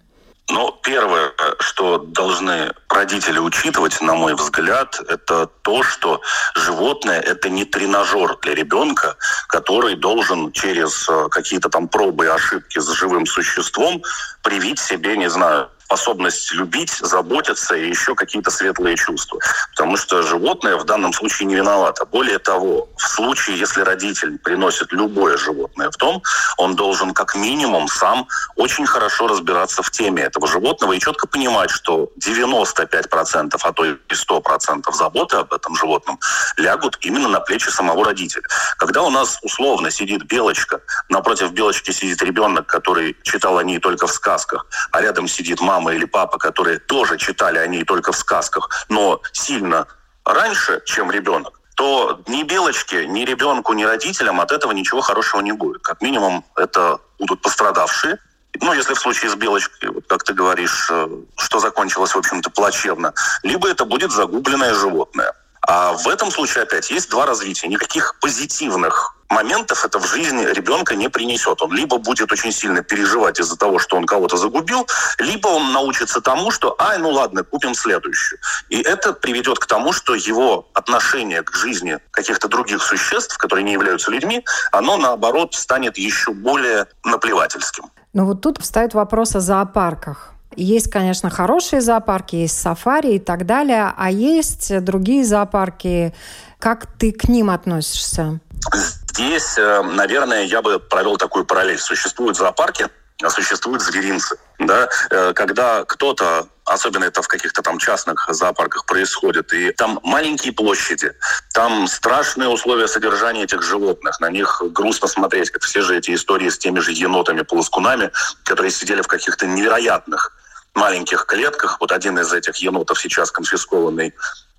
Ну, 0.50 0.74
первое, 0.82 1.32
что 1.60 1.98
должны 1.98 2.72
родители 2.88 3.38
учитывать, 3.38 4.00
на 4.00 4.14
мой 4.14 4.34
взгляд, 4.34 4.98
это 5.06 5.46
то, 5.46 5.82
что 5.82 6.22
животное– 6.54 7.20
это 7.32 7.50
не 7.50 7.66
тренажер 7.66 8.38
для 8.40 8.54
ребенка, 8.54 9.16
который 9.48 9.94
должен 9.94 10.50
через 10.52 11.06
э, 11.06 11.28
какие-то 11.30 11.68
там 11.68 11.86
пробы 11.86 12.24
и 12.24 12.28
ошибки 12.28 12.78
с 12.78 12.88
живым 12.92 13.26
существом 13.26 14.02
привить 14.42 14.78
себе, 14.78 15.18
не 15.18 15.28
знаю, 15.28 15.68
способность 15.88 16.52
любить, 16.52 16.90
заботиться 17.00 17.75
и 17.75 17.88
еще 17.88 18.14
какие-то 18.14 18.50
светлые 18.50 18.95
чувства. 18.97 19.40
Потому 19.71 19.97
что 19.97 20.23
животное 20.23 20.76
в 20.76 20.85
данном 20.85 21.14
случае 21.14 21.47
не 21.47 21.54
виновато. 21.54 22.04
Более 22.04 22.38
того, 22.38 22.90
в 22.99 23.09
случае, 23.09 23.59
если 23.59 23.80
родитель 23.80 24.38
приносит 24.38 24.92
любое 24.92 25.38
животное 25.38 25.90
в 25.90 25.97
дом, 25.97 26.23
он 26.59 26.76
должен 26.76 27.14
как 27.14 27.35
минимум 27.35 27.88
сам 27.88 28.28
очень 28.57 28.87
хорошо 28.87 29.28
разбираться 29.28 29.83
в 29.83 29.90
теме 29.90 30.25
этого 30.25 30.47
животного 30.47 30.92
и 30.92 31.00
четко 31.00 31.26
понимать, 31.26 31.71
что 31.71 32.11
95%, 32.23 33.57
а 33.62 33.73
то 33.73 33.85
и 33.87 33.95
100% 34.11 34.92
заботы 34.92 35.37
об 35.37 35.54
этом 35.54 35.75
животном 35.75 36.21
лягут 36.59 36.99
именно 37.00 37.28
на 37.28 37.40
плечи 37.40 37.71
самого 37.71 38.04
родителя. 38.04 38.45
Когда 38.76 39.02
у 39.02 39.11
нас 39.11 39.38
условно 39.42 39.90
сидит 39.90 40.25
белочка, 40.26 40.83
напротив 41.09 41.52
белочки 41.52 41.92
сидит 41.92 42.23
ребенок, 42.23 42.66
который 42.66 43.16
читал 43.23 43.57
о 43.57 43.64
ней 43.64 43.78
только 43.78 44.07
в 44.07 44.12
сказках, 44.12 44.66
а 44.92 45.00
рядом 45.00 45.28
сидит 45.28 45.62
мама, 45.62 45.77
мама 45.78 45.92
или 45.92 46.06
папа, 46.06 46.38
которые 46.38 46.78
тоже 46.78 47.16
читали 47.18 47.58
о 47.58 47.66
ней 47.66 47.85
только 47.85 48.11
в 48.12 48.16
сказках, 48.16 48.68
но 48.88 49.20
сильно 49.32 49.87
раньше, 50.25 50.82
чем 50.85 51.11
ребенок, 51.11 51.61
то 51.76 52.20
ни 52.26 52.42
белочке, 52.42 53.06
ни 53.06 53.25
ребенку, 53.25 53.73
ни 53.75 53.85
родителям 53.85 54.40
от 54.40 54.50
этого 54.50 54.73
ничего 54.73 55.00
хорошего 55.00 55.40
не 55.40 55.52
будет. 55.52 55.82
Как 55.82 56.02
минимум, 56.02 56.44
это 56.56 56.99
будут 57.20 57.42
пострадавшие. 57.42 58.18
Ну, 58.61 58.73
если 58.73 58.94
в 58.94 58.99
случае 58.99 59.30
с 59.30 59.37
белочкой, 59.37 59.90
вот 59.90 60.04
как 60.08 60.25
ты 60.25 60.32
говоришь, 60.32 60.88
э, 60.90 61.08
что 61.37 61.61
закончилось, 61.61 62.14
в 62.14 62.18
общем-то, 62.18 62.50
плачевно, 62.50 63.12
либо 63.44 63.68
это 63.68 63.85
будет 63.85 64.11
загубленное 64.11 64.75
животное. 64.75 65.32
А 65.68 65.92
в 65.92 66.08
этом 66.08 66.30
случае 66.30 66.62
опять 66.62 66.90
есть 66.90 67.10
два 67.10 67.26
развития. 67.26 67.68
Никаких 67.68 68.14
позитивных 68.20 69.14
моментов 69.28 69.84
это 69.84 69.98
в 69.98 70.06
жизни 70.06 70.46
ребенка 70.46 70.94
не 70.94 71.10
принесет. 71.10 71.60
Он 71.60 71.70
либо 71.75 71.98
будет 71.98 72.32
очень 72.32 72.52
сильно 72.52 72.82
переживать 72.82 73.38
из-за 73.38 73.54
того, 73.54 73.78
что 73.78 73.98
он 73.98 74.06
кого-то 74.06 74.38
загубил, 74.38 74.88
либо 75.18 75.48
он 75.48 75.75
научится 75.75 76.22
тому, 76.22 76.50
что, 76.50 76.75
ай, 76.78 76.96
ну 76.96 77.10
ладно, 77.10 77.44
купим 77.44 77.75
следующую. 77.75 78.40
И 78.70 78.80
это 78.80 79.12
приведет 79.12 79.58
к 79.58 79.66
тому, 79.66 79.92
что 79.92 80.14
его 80.14 80.70
отношение 80.72 81.42
к 81.42 81.54
жизни 81.54 81.98
каких-то 82.12 82.48
других 82.48 82.82
существ, 82.82 83.37
которые 83.37 83.64
не 83.64 83.75
являются 83.75 84.10
людьми, 84.10 84.46
оно, 84.72 84.96
наоборот, 84.96 85.54
станет 85.54 85.98
еще 85.98 86.32
более 86.32 86.87
наплевательским. 87.04 87.90
Но 88.14 88.25
вот 88.25 88.40
тут 88.40 88.58
встает 88.62 88.94
вопрос 88.94 89.37
о 89.37 89.40
зоопарках. 89.40 90.32
Есть, 90.57 90.90
конечно, 90.90 91.31
хорошие 91.31 91.81
зоопарки, 91.81 92.37
есть 92.37 92.61
сафари 92.61 93.14
и 93.14 93.19
так 93.19 93.47
далее, 93.47 93.93
а 93.97 94.11
есть 94.11 94.83
другие 94.83 95.25
зоопарки. 95.25 96.14
Как 96.59 96.87
ты 96.99 97.12
к 97.12 97.28
ним 97.28 97.50
относишься? 97.50 98.40
Здесь, 98.75 99.57
э, 99.59 99.83
наверное, 99.83 100.45
я 100.45 100.62
бы 100.62 100.81
провел 100.81 101.17
такую 101.17 101.45
параллель. 101.45 101.78
Существуют 101.78 102.37
зоопарки, 102.37 102.88
а 103.23 103.31
существуют 103.31 103.83
зверинцы. 103.83 104.37
Да? 104.59 104.88
Э, 105.11 105.33
когда 105.35 105.85
кто-то 105.85 106.49
особенно 106.69 107.05
это 107.05 107.23
в 107.23 107.28
каких-то 107.28 107.62
там 107.62 107.78
частных 107.78 108.26
зоопарках 108.31 108.85
происходит. 108.87 109.52
И 109.52 109.73
там 109.73 110.00
маленькие 110.02 110.52
площади, 110.52 111.12
там 111.52 111.87
страшные 111.87 112.49
условия 112.49 112.88
содержания 112.88 113.45
этих 113.45 113.62
животных. 113.62 114.21
На 114.21 114.31
них 114.31 114.62
грустно 114.71 115.09
смотреть, 115.09 115.50
как 115.50 115.62
все 115.62 115.83
же 115.83 115.97
эти 115.97 116.14
истории 116.14 116.49
с 116.49 116.59
теми 116.59 116.81
же 116.81 116.93
енотами-полоскунами, 116.93 118.11
которые 118.45 118.71
сидели 118.71 119.02
в 119.02 119.07
каких-то 119.07 119.47
невероятных 119.47 120.38
маленьких 120.78 121.26
клетках. 121.26 121.78
Вот 121.80 121.92
один 121.92 122.18
из 122.18 122.32
этих 122.32 122.56
енотов 122.56 122.99
сейчас 123.00 123.30
конфискованный 123.30 124.14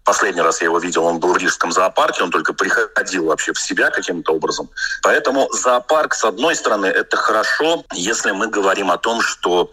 Последний 0.10 0.42
раз 0.42 0.60
я 0.62 0.66
его 0.66 0.80
видел, 0.80 1.06
он 1.06 1.20
был 1.20 1.34
в 1.34 1.38
Рижском 1.38 1.72
зоопарке, 1.72 2.24
он 2.24 2.32
только 2.32 2.54
приходил 2.54 3.26
вообще 3.26 3.54
в 3.54 3.60
себя 3.60 3.92
каким-то 3.92 4.34
образом. 4.34 4.68
Поэтому 5.04 5.48
зоопарк, 5.52 6.16
с 6.16 6.24
одной 6.24 6.56
стороны, 6.56 6.88
это 6.88 7.16
хорошо, 7.16 7.86
если 7.94 8.32
мы 8.32 8.48
говорим 8.48 8.90
о 8.90 8.98
том, 8.98 9.22
что 9.22 9.70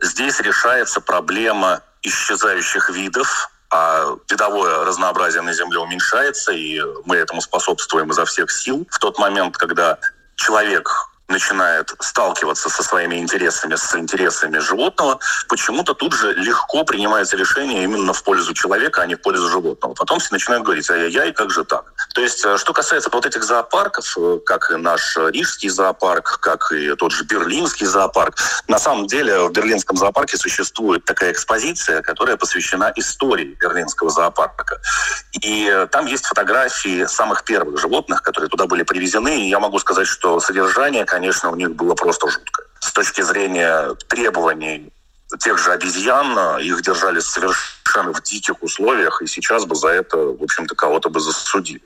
здесь 0.00 0.40
решается 0.40 1.02
проблема 1.02 1.82
исчезающих 2.00 2.88
видов, 2.88 3.50
а 3.68 4.16
видовое 4.30 4.86
разнообразие 4.86 5.42
на 5.42 5.52
Земле 5.52 5.78
уменьшается, 5.78 6.52
и 6.52 6.80
мы 7.04 7.16
этому 7.16 7.42
способствуем 7.42 8.10
изо 8.12 8.24
всех 8.24 8.50
сил. 8.50 8.86
В 8.90 8.98
тот 8.98 9.18
момент, 9.18 9.58
когда 9.58 9.98
человек 10.36 10.88
начинает 11.28 11.92
сталкиваться 12.00 12.68
со 12.68 12.82
своими 12.82 13.16
интересами, 13.16 13.74
с 13.74 13.94
интересами 13.94 14.58
животного, 14.58 15.18
почему-то 15.48 15.94
тут 15.94 16.12
же 16.12 16.32
легко 16.34 16.84
принимается 16.84 17.36
решение 17.36 17.84
именно 17.84 18.12
в 18.12 18.22
пользу 18.22 18.54
человека, 18.54 19.02
а 19.02 19.06
не 19.06 19.14
в 19.14 19.22
пользу 19.22 19.48
животного. 19.48 19.94
Потом 19.94 20.20
все 20.20 20.28
начинают 20.32 20.64
говорить, 20.64 20.88
ай-яй-яй, 20.90 21.32
как 21.32 21.50
же 21.50 21.64
так? 21.64 21.92
То 22.14 22.20
есть, 22.20 22.44
э, 22.44 22.56
что 22.58 22.72
касается 22.72 23.10
вот 23.12 23.26
этих 23.26 23.42
зоопарков, 23.42 24.16
э, 24.18 24.38
как 24.44 24.70
и 24.70 24.76
наш 24.76 25.16
рижский 25.16 25.68
зоопарк, 25.68 26.38
как 26.40 26.70
и 26.72 26.94
тот 26.94 27.12
же 27.12 27.24
берлинский 27.24 27.86
зоопарк, 27.86 28.36
на 28.68 28.78
самом 28.78 29.06
деле 29.06 29.40
в 29.48 29.52
берлинском 29.52 29.96
зоопарке 29.96 30.36
существует 30.36 31.04
такая 31.04 31.32
экспозиция, 31.32 32.02
которая 32.02 32.36
посвящена 32.36 32.92
истории 32.96 33.56
берлинского 33.60 34.10
зоопарка. 34.10 34.80
И 35.40 35.68
э, 35.68 35.86
там 35.88 36.06
есть 36.06 36.26
фотографии 36.26 37.06
самых 37.06 37.44
первых 37.44 37.80
животных, 37.80 38.22
которые 38.22 38.48
туда 38.48 38.66
были 38.66 38.82
привезены, 38.82 39.40
и 39.40 39.48
я 39.48 39.58
могу 39.58 39.78
сказать, 39.78 40.06
что 40.06 40.40
содержание, 40.40 41.04
конечно, 41.16 41.50
у 41.50 41.56
них 41.56 41.74
было 41.74 41.94
просто 41.94 42.28
жутко. 42.28 42.64
С 42.80 42.92
точки 42.92 43.22
зрения 43.22 43.94
требований 44.06 44.92
тех 45.38 45.58
же 45.58 45.72
обезьян, 45.72 46.58
их 46.60 46.82
держали 46.82 47.20
совершенно 47.20 48.12
в 48.12 48.22
диких 48.22 48.62
условиях, 48.62 49.22
и 49.22 49.26
сейчас 49.26 49.64
бы 49.64 49.74
за 49.74 49.88
это, 49.88 50.16
в 50.16 50.42
общем-то, 50.42 50.74
кого-то 50.74 51.08
бы 51.08 51.20
засудили. 51.20 51.82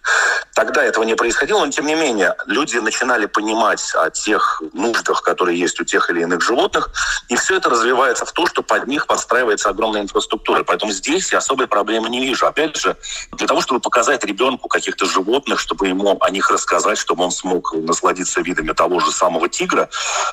Тогда 0.55 0.83
этого 0.83 1.05
не 1.05 1.15
происходило, 1.15 1.65
но 1.65 1.71
тем 1.71 1.87
не 1.87 1.95
менее 1.95 2.35
люди 2.47 2.77
начинали 2.79 3.27
понимать 3.27 3.93
о 3.95 4.11
тех 4.11 4.61
нуждах, 4.73 5.23
которые 5.23 5.59
есть 5.59 5.81
у 5.81 5.85
тех 5.85 6.11
или 6.11 6.23
иных 6.23 6.43
животных, 6.43 6.91
и 7.29 7.37
все 7.37 7.57
это 7.57 7.71
развивается 7.71 8.25
в 8.27 8.33
то, 8.33 8.47
что 8.47 8.63
под 8.63 8.87
них 8.89 9.07
подстраивается 9.07 9.69
огромная 9.69 10.03
инфраструктура. 10.03 10.65
Поэтому 10.65 10.93
здесь 10.93 11.33
я 11.33 11.39
особой 11.39 11.69
проблемы 11.69 12.09
не 12.09 12.21
вижу. 12.27 12.47
Опять 12.47 12.77
же, 12.77 12.97
для 13.33 13.47
того, 13.47 13.61
чтобы 13.61 13.81
показать 13.81 14.25
ребенку 14.25 14.69
каких-то 14.69 15.07
животных, 15.07 15.61
чтобы 15.61 15.87
ему 15.87 16.19
о 16.21 16.31
них 16.31 16.51
рассказать, 16.51 16.99
чтобы 16.99 17.25
он 17.25 17.31
смог 17.31 17.73
насладиться 17.75 18.41
видами 18.41 18.73
того 18.73 19.01
же 19.01 19.13
самого 19.13 19.49
тигра, 19.49 19.89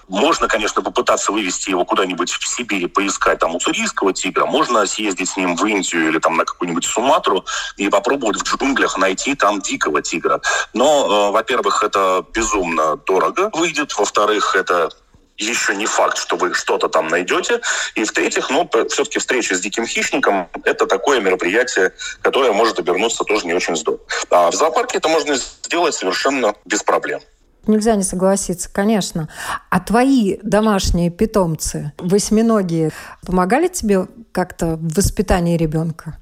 можно, 0.07 0.47
конечно, 0.47 0.81
попытаться 0.81 1.31
вывести 1.31 1.69
его 1.69 1.85
куда-нибудь 1.85 2.31
в 2.31 2.47
Сибирь 2.47 2.87
поискать 2.97 3.37
там 3.37 3.55
уссурийского 3.55 4.11
тигра, 4.11 4.47
можно 4.47 4.83
съездить 4.87 5.29
с 5.29 5.37
ним 5.37 5.55
в 5.55 5.63
Индию 5.67 6.07
или 6.07 6.17
там 6.17 6.35
на 6.35 6.45
какую-нибудь 6.45 6.83
Суматру 6.83 7.45
и 7.75 7.89
попробовать 7.89 8.37
в 8.37 8.43
джунглях 8.43 8.97
найти 8.97 9.35
там 9.35 9.61
дикого 9.61 10.01
тигра. 10.01 10.41
Но, 10.73 11.29
э, 11.29 11.31
во-первых, 11.31 11.83
это 11.83 12.25
безумно 12.33 12.95
дорого 12.95 13.51
выйдет, 13.53 13.95
во-вторых, 13.95 14.55
это 14.55 14.89
еще 15.37 15.75
не 15.75 15.85
факт, 15.85 16.17
что 16.17 16.37
вы 16.37 16.55
что-то 16.55 16.87
там 16.87 17.07
найдете. 17.07 17.61
И 17.93 18.03
в-третьих, 18.03 18.49
ну, 18.49 18.67
все-таки 18.89 19.19
встреча 19.19 19.53
с 19.53 19.59
диким 19.59 19.85
хищником– 19.85 20.49
это 20.63 20.87
такое 20.87 21.19
мероприятие, 21.19 21.93
которое 22.23 22.51
может 22.51 22.79
обернуться 22.79 23.23
тоже 23.25 23.45
не 23.45 23.53
очень 23.53 23.75
здорово. 23.75 24.01
А 24.31 24.49
в 24.49 24.55
зоопарке 24.55 24.97
это 24.97 25.07
можно 25.07 25.35
сделать 25.35 25.93
совершенно 25.93 26.55
без 26.65 26.81
проблем. 26.81 27.21
Нельзя 27.67 27.95
не 27.95 28.03
согласиться, 28.03 28.69
конечно. 28.71 29.29
А 29.69 29.79
твои 29.79 30.37
домашние 30.41 31.09
питомцы, 31.09 31.93
восьминогие, 31.97 32.91
помогали 33.25 33.67
тебе 33.67 34.07
как-то 34.31 34.77
в 34.77 34.93
воспитании 34.93 35.57
ребенка? 35.57 36.17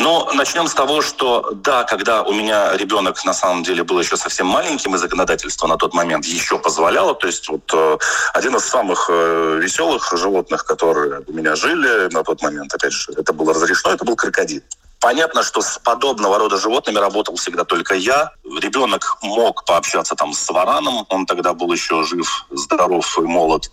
Ну, 0.00 0.28
начнем 0.34 0.66
с 0.66 0.74
того, 0.74 1.02
что 1.02 1.52
да, 1.54 1.84
когда 1.84 2.22
у 2.22 2.32
меня 2.32 2.76
ребенок 2.76 3.24
на 3.24 3.32
самом 3.32 3.62
деле 3.62 3.84
был 3.84 4.00
еще 4.00 4.16
совсем 4.16 4.48
маленьким, 4.48 4.96
и 4.96 4.98
законодательство 4.98 5.68
на 5.68 5.76
тот 5.76 5.94
момент 5.94 6.24
еще 6.24 6.58
позволяло, 6.58 7.14
то 7.14 7.28
есть 7.28 7.48
вот 7.48 7.72
э, 7.72 7.98
один 8.32 8.56
из 8.56 8.64
самых 8.64 9.08
э, 9.08 9.60
веселых 9.62 10.12
животных, 10.16 10.64
которые 10.64 11.22
у 11.28 11.32
меня 11.32 11.54
жили 11.54 12.12
на 12.12 12.24
тот 12.24 12.42
момент, 12.42 12.74
опять 12.74 12.92
же, 12.92 13.12
это 13.16 13.32
было 13.32 13.54
разрешено, 13.54 13.94
это 13.94 14.04
был 14.04 14.16
крокодил. 14.16 14.62
Понятно, 15.04 15.42
что 15.42 15.60
с 15.60 15.78
подобного 15.80 16.38
рода 16.38 16.56
животными 16.56 16.96
работал 16.96 17.36
всегда 17.36 17.64
только 17.64 17.94
я. 17.94 18.32
Ребенок 18.58 19.18
мог 19.20 19.66
пообщаться 19.66 20.14
там 20.14 20.32
с 20.32 20.48
вараном, 20.48 21.04
он 21.10 21.26
тогда 21.26 21.52
был 21.52 21.70
еще 21.74 22.02
жив, 22.04 22.46
здоров 22.50 23.18
и 23.18 23.20
молод. 23.20 23.70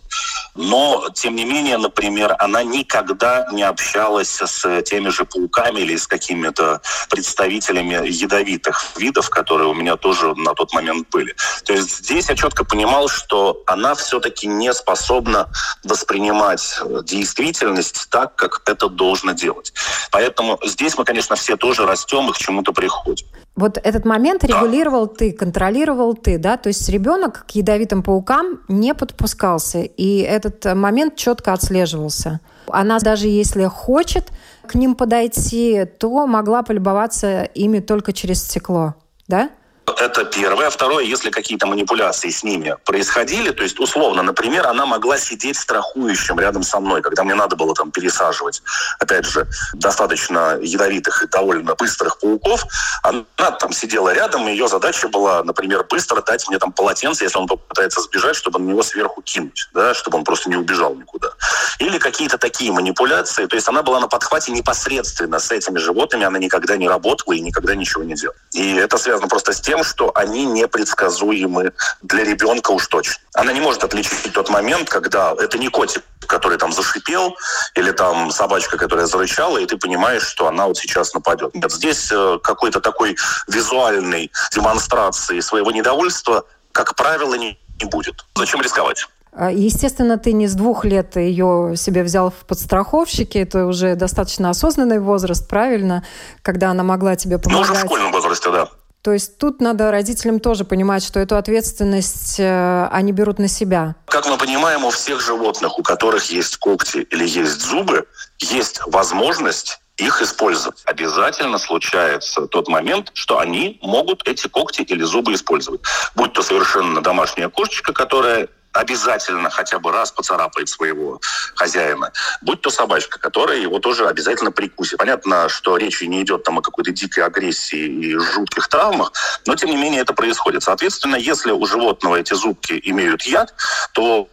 Но, 0.55 1.07
тем 1.13 1.37
не 1.37 1.45
менее, 1.45 1.77
например, 1.77 2.35
она 2.37 2.63
никогда 2.63 3.47
не 3.53 3.63
общалась 3.63 4.41
с 4.41 4.81
теми 4.81 5.07
же 5.07 5.23
пауками 5.23 5.79
или 5.79 5.95
с 5.95 6.05
какими-то 6.05 6.81
представителями 7.09 8.05
ядовитых 8.09 8.97
видов, 8.97 9.29
которые 9.29 9.69
у 9.69 9.73
меня 9.73 9.95
тоже 9.95 10.35
на 10.35 10.53
тот 10.53 10.73
момент 10.73 11.07
были. 11.11 11.33
То 11.63 11.71
есть 11.71 11.99
здесь 11.99 12.27
я 12.27 12.35
четко 12.35 12.65
понимал, 12.65 13.07
что 13.07 13.63
она 13.67 13.95
все-таки 13.95 14.47
не 14.47 14.73
способна 14.73 15.49
воспринимать 15.85 16.77
действительность 17.03 18.09
так, 18.09 18.35
как 18.35 18.63
это 18.65 18.89
должно 18.89 19.31
делать. 19.31 19.71
Поэтому 20.11 20.59
здесь 20.65 20.97
мы, 20.97 21.05
конечно, 21.05 21.20
все 21.35 21.57
тоже 21.57 21.85
растем 21.85 22.29
и 22.29 22.33
к 22.33 22.37
чему-то 22.37 22.73
приходим. 22.73 23.27
Вот 23.55 23.77
этот 23.83 24.05
момент 24.05 24.43
регулировал 24.43 25.07
да. 25.07 25.13
ты, 25.15 25.31
контролировал 25.33 26.13
ты, 26.13 26.37
да? 26.37 26.57
То 26.57 26.67
есть 26.67 26.87
ребенок 26.89 27.45
к 27.47 27.51
ядовитым 27.51 28.01
паукам 28.01 28.61
не 28.67 28.93
подпускался, 28.93 29.81
и 29.81 30.19
этот 30.19 30.65
момент 30.75 31.15
четко 31.15 31.53
отслеживался. 31.53 32.39
Она 32.67 32.99
даже 32.99 33.27
если 33.27 33.65
хочет 33.65 34.31
к 34.67 34.75
ним 34.75 34.95
подойти, 34.95 35.85
то 35.99 36.25
могла 36.27 36.63
полюбоваться 36.63 37.43
ими 37.43 37.79
только 37.79 38.13
через 38.13 38.41
стекло, 38.43 38.95
да? 39.27 39.49
Это 39.85 40.25
первое. 40.25 40.69
Второе, 40.69 41.03
если 41.03 41.31
какие-то 41.31 41.65
манипуляции 41.65 42.29
с 42.29 42.43
ними 42.43 42.75
происходили, 42.85 43.51
то 43.51 43.63
есть 43.63 43.79
условно, 43.79 44.21
например, 44.21 44.67
она 44.67 44.85
могла 44.85 45.17
сидеть 45.17 45.57
страхующим 45.57 46.39
рядом 46.39 46.63
со 46.63 46.79
мной, 46.79 47.01
когда 47.01 47.23
мне 47.23 47.35
надо 47.35 47.55
было 47.55 47.73
там 47.73 47.91
пересаживать, 47.91 48.61
опять 48.99 49.25
же, 49.25 49.47
достаточно 49.73 50.57
ядовитых 50.61 51.23
и 51.23 51.27
довольно 51.27 51.75
быстрых 51.75 52.19
пауков, 52.19 52.63
она 53.03 53.25
там 53.59 53.73
сидела 53.73 54.13
рядом, 54.13 54.47
и 54.47 54.51
ее 54.51 54.67
задача 54.67 55.07
была, 55.07 55.43
например, 55.43 55.83
быстро 55.89 56.21
дать 56.21 56.47
мне 56.47 56.59
там 56.59 56.71
полотенце, 56.71 57.23
если 57.23 57.39
он 57.39 57.47
попытается 57.47 58.01
сбежать, 58.01 58.35
чтобы 58.35 58.59
на 58.59 58.69
него 58.69 58.83
сверху 58.83 59.21
кинуть, 59.21 59.67
да, 59.73 59.93
чтобы 59.93 60.19
он 60.19 60.23
просто 60.23 60.49
не 60.49 60.57
убежал 60.57 60.95
никуда. 60.95 61.31
Или 61.79 61.97
какие-то 61.97 62.37
такие 62.37 62.71
манипуляции, 62.71 63.45
то 63.45 63.55
есть 63.55 63.67
она 63.67 63.81
была 63.81 63.99
на 63.99 64.07
подхвате 64.07 64.51
непосредственно 64.51 65.39
с 65.39 65.51
этими 65.51 65.79
животными, 65.79 66.25
она 66.25 66.37
никогда 66.39 66.77
не 66.77 66.87
работала 66.87 67.33
и 67.33 67.39
никогда 67.39 67.75
ничего 67.75 68.03
не 68.03 68.15
делала. 68.15 68.37
И 68.53 68.75
это 68.75 68.97
связано 68.97 69.27
просто 69.27 69.53
с 69.53 69.61
тем, 69.61 69.70
что 69.83 70.11
они 70.15 70.45
непредсказуемы 70.45 71.73
для 72.01 72.23
ребенка 72.23 72.71
уж 72.71 72.87
точно. 72.87 73.15
Она 73.33 73.53
не 73.53 73.61
может 73.61 73.83
отличить 73.83 74.31
тот 74.33 74.49
момент, 74.49 74.89
когда 74.89 75.33
это 75.37 75.57
не 75.57 75.69
котик, 75.69 76.03
который 76.27 76.57
там 76.57 76.71
зашипел, 76.71 77.35
или 77.75 77.91
там 77.91 78.31
собачка, 78.31 78.77
которая 78.77 79.05
зарычала, 79.05 79.57
и 79.57 79.65
ты 79.65 79.77
понимаешь, 79.77 80.23
что 80.23 80.47
она 80.47 80.67
вот 80.67 80.77
сейчас 80.77 81.13
нападет. 81.13 81.53
Нет, 81.55 81.71
здесь 81.71 82.11
э, 82.11 82.39
какой-то 82.43 82.79
такой 82.79 83.17
визуальной 83.47 84.31
демонстрации 84.53 85.39
своего 85.39 85.71
недовольства, 85.71 86.45
как 86.71 86.95
правило, 86.95 87.35
не, 87.35 87.59
не 87.81 87.89
будет. 87.89 88.25
Зачем 88.35 88.61
рисковать? 88.61 89.07
А, 89.33 89.49
естественно, 89.49 90.17
ты 90.17 90.33
не 90.33 90.47
с 90.47 90.55
двух 90.55 90.83
лет 90.83 91.15
ее 91.15 91.75
себе 91.77 92.03
взял 92.03 92.31
в 92.31 92.45
подстраховщики. 92.45 93.37
Это 93.37 93.65
уже 93.65 93.95
достаточно 93.95 94.49
осознанный 94.49 94.99
возраст, 94.99 95.47
правильно? 95.47 96.03
Когда 96.41 96.71
она 96.71 96.83
могла 96.83 97.15
тебе 97.15 97.37
помогать. 97.37 97.67
Ну, 97.67 97.73
уже 97.73 97.81
в 97.81 97.85
школьном 97.85 98.11
возрасте, 98.11 98.51
да. 98.51 98.69
То 99.01 99.13
есть 99.13 99.39
тут 99.39 99.61
надо 99.61 99.89
родителям 99.89 100.39
тоже 100.39 100.63
понимать, 100.63 101.03
что 101.03 101.19
эту 101.19 101.35
ответственность 101.35 102.39
э, 102.39 102.87
они 102.91 103.11
берут 103.11 103.39
на 103.39 103.47
себя. 103.47 103.95
Как 104.05 104.27
мы 104.27 104.37
понимаем, 104.37 104.85
у 104.85 104.91
всех 104.91 105.21
животных, 105.21 105.79
у 105.79 105.83
которых 105.83 106.25
есть 106.29 106.57
когти 106.57 106.99
или 107.09 107.27
есть 107.27 107.61
зубы, 107.61 108.05
есть 108.39 108.81
возможность 108.85 109.79
их 109.97 110.21
использовать. 110.21 110.81
Обязательно 110.85 111.57
случается 111.57 112.47
тот 112.47 112.67
момент, 112.67 113.11
что 113.13 113.39
они 113.39 113.79
могут 113.81 114.27
эти 114.27 114.47
когти 114.47 114.81
или 114.81 115.03
зубы 115.03 115.33
использовать. 115.33 115.81
Будь 116.15 116.33
то 116.33 116.41
совершенно 116.41 117.01
домашняя 117.01 117.49
кошечка, 117.49 117.93
которая 117.93 118.49
обязательно 118.73 119.49
хотя 119.49 119.79
бы 119.79 119.91
раз 119.91 120.11
поцарапает 120.11 120.69
своего 120.69 121.19
хозяина. 121.55 122.11
Будь 122.41 122.61
то 122.61 122.69
собачка, 122.69 123.19
которая 123.19 123.57
его 123.57 123.79
тоже 123.79 124.07
обязательно 124.07 124.51
прикусит. 124.51 124.97
Понятно, 124.97 125.49
что 125.49 125.77
речи 125.77 126.05
не 126.05 126.21
идет 126.23 126.43
там 126.43 126.59
о 126.59 126.61
какой-то 126.61 126.91
дикой 126.91 127.25
агрессии 127.25 127.85
и 127.85 128.17
жутких 128.17 128.67
травмах, 128.67 129.11
но 129.45 129.55
тем 129.55 129.69
не 129.69 129.77
менее 129.77 130.01
это 130.01 130.13
происходит. 130.13 130.63
Соответственно, 130.63 131.15
если 131.15 131.51
у 131.51 131.65
животного 131.65 132.15
эти 132.15 132.33
зубки 132.33 132.79
имеют 132.83 133.23
яд, 133.23 133.53
то 133.93 134.29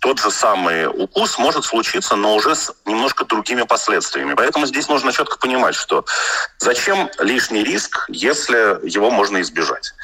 тот 0.00 0.20
же 0.20 0.30
самый 0.30 0.86
укус 0.86 1.38
может 1.38 1.64
случиться, 1.64 2.14
но 2.14 2.36
уже 2.36 2.54
с 2.54 2.72
немножко 2.84 3.24
другими 3.24 3.62
последствиями. 3.62 4.34
Поэтому 4.34 4.66
здесь 4.66 4.88
нужно 4.88 5.12
четко 5.12 5.38
понимать, 5.38 5.74
что 5.74 6.04
зачем 6.58 7.10
лишний 7.18 7.64
риск, 7.64 8.04
если 8.08 8.78
его 8.88 9.10
можно 9.10 9.40
избежать. 9.40 9.94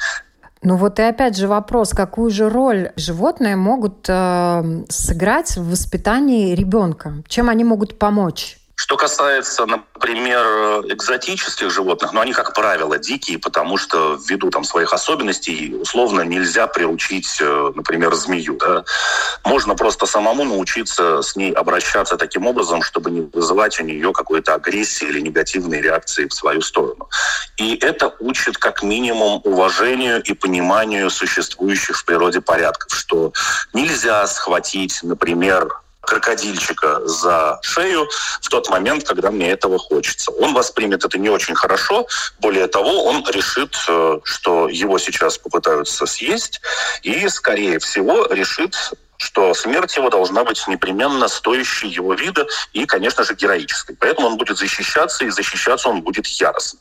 Ну 0.61 0.77
вот 0.77 0.99
и 0.99 1.03
опять 1.03 1.37
же 1.37 1.47
вопрос, 1.47 1.91
какую 1.91 2.31
же 2.31 2.49
роль 2.49 2.91
животные 2.95 3.55
могут 3.55 4.05
э, 4.07 4.83
сыграть 4.89 5.57
в 5.57 5.69
воспитании 5.71 6.55
ребенка? 6.55 7.23
Чем 7.27 7.49
они 7.49 7.63
могут 7.63 7.99
помочь? 7.99 8.57
Что 8.75 8.97
касается, 8.97 9.65
например, 9.65 10.45
экзотических 10.89 11.71
животных, 11.71 12.11
ну, 12.11 12.19
они, 12.19 12.33
как 12.33 12.53
правило, 12.53 12.97
дикие, 12.97 13.39
потому 13.39 13.77
что 13.77 14.19
ввиду 14.27 14.49
там 14.49 14.65
своих 14.65 14.91
особенностей 14.93 15.75
условно 15.75 16.21
нельзя 16.21 16.67
приручить, 16.67 17.37
э, 17.39 17.71
например, 17.73 18.13
змею. 18.15 18.57
Да? 18.57 18.83
Можно 19.45 19.75
просто 19.75 20.05
самому 20.05 20.43
научиться 20.43 21.21
с 21.21 21.37
ней 21.37 21.53
обращаться 21.53 22.17
таким 22.17 22.47
образом, 22.47 22.81
чтобы 22.81 23.11
не 23.11 23.21
вызывать 23.21 23.79
у 23.79 23.83
нее 23.83 24.11
какой-то 24.11 24.55
агрессии 24.55 25.07
или 25.07 25.21
негативной 25.21 25.81
реакции 25.81 26.27
в 26.27 26.33
свою 26.33 26.61
сторону. 26.61 27.07
И 27.57 27.77
это 27.77 28.13
учит 28.19 28.57
как 28.57 28.83
минимум 28.83 29.39
уважению 29.45 30.21
и 30.21 30.33
пониманию 30.33 31.09
существующих 31.09 31.97
в 31.97 32.05
природе 32.05 32.41
порядков, 32.41 32.93
что 32.93 33.31
нельзя 33.73 34.27
схватить, 34.27 34.99
например, 35.01 35.69
крокодильчика 36.05 37.05
за 37.05 37.59
шею 37.61 38.07
в 38.41 38.49
тот 38.49 38.69
момент, 38.69 39.03
когда 39.03 39.31
мне 39.31 39.51
этого 39.51 39.77
хочется. 39.77 40.31
Он 40.31 40.53
воспримет 40.53 41.03
это 41.03 41.17
не 41.17 41.29
очень 41.29 41.55
хорошо. 41.55 42.07
Более 42.39 42.67
того, 42.67 43.05
он 43.05 43.25
решит, 43.29 43.75
э, 43.87 44.19
что 44.23 44.69
его 44.69 44.97
сейчас 44.97 45.37
попытаются 45.37 46.05
съесть, 46.05 46.61
и, 47.01 47.27
скорее 47.29 47.79
всего, 47.79 48.25
решит, 48.27 48.75
что 49.17 49.53
смерть 49.53 49.95
его 49.95 50.09
должна 50.09 50.43
быть 50.43 50.67
непременно 50.67 51.27
стоящей 51.27 51.87
его 51.87 52.13
вида 52.13 52.47
и, 52.73 52.85
конечно 52.85 53.23
же, 53.23 53.33
героической. 53.33 53.95
Поэтому 53.99 54.27
он 54.27 54.37
будет 54.37 54.57
защищаться, 54.57 55.25
и 55.25 55.29
защищаться 55.29 55.89
он 55.89 56.01
будет 56.01 56.27
яростно. 56.27 56.79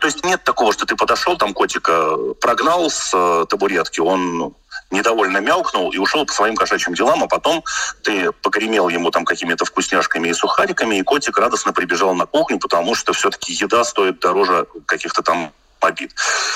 То 0.00 0.06
есть 0.06 0.24
нет 0.24 0.42
такого, 0.44 0.72
что 0.72 0.86
ты 0.86 0.96
подошел, 0.96 1.36
там 1.36 1.52
котика 1.52 2.16
прогнал 2.40 2.90
с 2.90 3.10
э, 3.12 3.44
табуретки, 3.48 4.00
он 4.00 4.54
недовольно 4.90 5.38
мяукнул 5.38 5.90
и 5.90 5.98
ушел 5.98 6.26
по 6.26 6.32
своим 6.32 6.56
кошачьим 6.56 6.94
делам, 6.94 7.22
а 7.24 7.28
потом 7.28 7.64
ты 8.02 8.32
погремел 8.32 8.88
ему 8.88 9.10
там 9.10 9.24
какими-то 9.24 9.64
вкусняшками 9.64 10.28
и 10.28 10.32
сухариками, 10.32 10.96
и 10.96 11.02
котик 11.02 11.38
радостно 11.38 11.72
прибежал 11.72 12.14
на 12.14 12.26
кухню, 12.26 12.58
потому 12.58 12.94
что 12.94 13.12
все-таки 13.12 13.52
еда 13.52 13.84
стоит 13.84 14.20
дороже 14.20 14.66
каких-то 14.86 15.22
там 15.22 15.52
обид. 15.80 16.14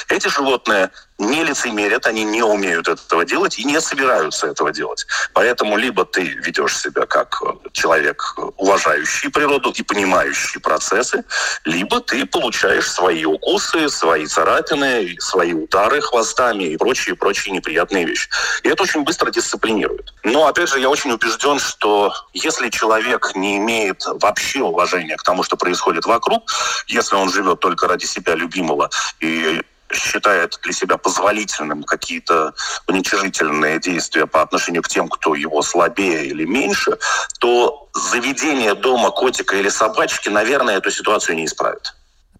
Эти 0.08 0.28
животные 0.28 0.90
не 1.18 1.44
лицемерят, 1.44 2.06
они 2.06 2.24
не 2.24 2.42
умеют 2.42 2.88
этого 2.88 3.24
делать 3.24 3.58
и 3.58 3.64
не 3.64 3.80
собираются 3.80 4.48
этого 4.48 4.72
делать. 4.72 5.06
Поэтому 5.32 5.76
либо 5.76 6.04
ты 6.04 6.22
ведешь 6.22 6.78
себя 6.78 7.06
как 7.06 7.40
человек, 7.72 8.36
уважающий 8.56 9.30
природу 9.30 9.70
и 9.70 9.82
понимающий 9.82 10.60
процессы, 10.60 11.24
либо 11.64 12.00
ты 12.00 12.26
получаешь 12.26 12.90
свои 12.90 13.24
укусы, 13.24 13.88
свои 13.88 14.26
царапины, 14.26 15.16
свои 15.20 15.52
удары 15.52 16.00
хвостами 16.00 16.64
и 16.64 16.76
прочие-прочие 16.76 17.54
неприятные 17.54 18.04
вещи. 18.04 18.28
И 18.64 18.68
это 18.68 18.82
очень 18.82 19.04
быстро 19.04 19.30
дисциплинирует. 19.30 20.12
Но, 20.24 20.46
опять 20.46 20.68
же, 20.68 20.80
я 20.80 20.88
очень 20.88 21.12
убежден, 21.12 21.58
что 21.60 22.12
если 22.32 22.68
человек 22.70 23.32
не 23.36 23.58
имеет 23.58 24.02
вообще 24.06 24.62
уважения 24.62 25.16
к 25.16 25.22
тому, 25.22 25.44
что 25.44 25.56
происходит 25.56 26.06
вокруг, 26.06 26.50
если 26.88 27.14
он 27.14 27.30
живет 27.30 27.60
только 27.60 27.86
ради 27.86 28.04
себя 28.04 28.34
любимого 28.34 28.90
и 29.20 29.62
считает 29.96 30.58
для 30.62 30.72
себя 30.72 30.96
позволительным 30.96 31.82
какие-то 31.82 32.54
уничижительные 32.86 33.80
действия 33.80 34.26
по 34.26 34.42
отношению 34.42 34.82
к 34.82 34.88
тем, 34.88 35.08
кто 35.08 35.34
его 35.34 35.62
слабее 35.62 36.26
или 36.26 36.44
меньше, 36.44 36.98
то 37.40 37.88
заведение 37.94 38.74
дома 38.74 39.10
котика 39.10 39.56
или 39.56 39.68
собачки, 39.68 40.28
наверное, 40.28 40.78
эту 40.78 40.90
ситуацию 40.90 41.36
не 41.36 41.46
исправит. 41.46 41.94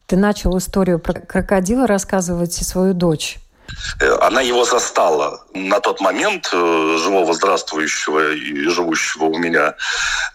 Ты 0.07 0.17
начал 0.17 0.57
историю 0.59 0.99
про 0.99 1.15
крокодила 1.15 1.87
рассказывать 1.87 2.61
и 2.61 2.65
свою 2.65 2.93
дочь. 2.93 3.39
Э, 4.01 4.17
она 4.21 4.41
его 4.41 4.65
застала 4.65 5.45
на 5.55 5.81
тот 5.81 6.01
момент, 6.01 6.49
э, 6.53 6.97
живого, 6.99 7.33
здравствующего 7.35 8.33
и 8.33 8.69
живущего 8.69 9.25
у 9.25 9.39
меня, 9.39 9.75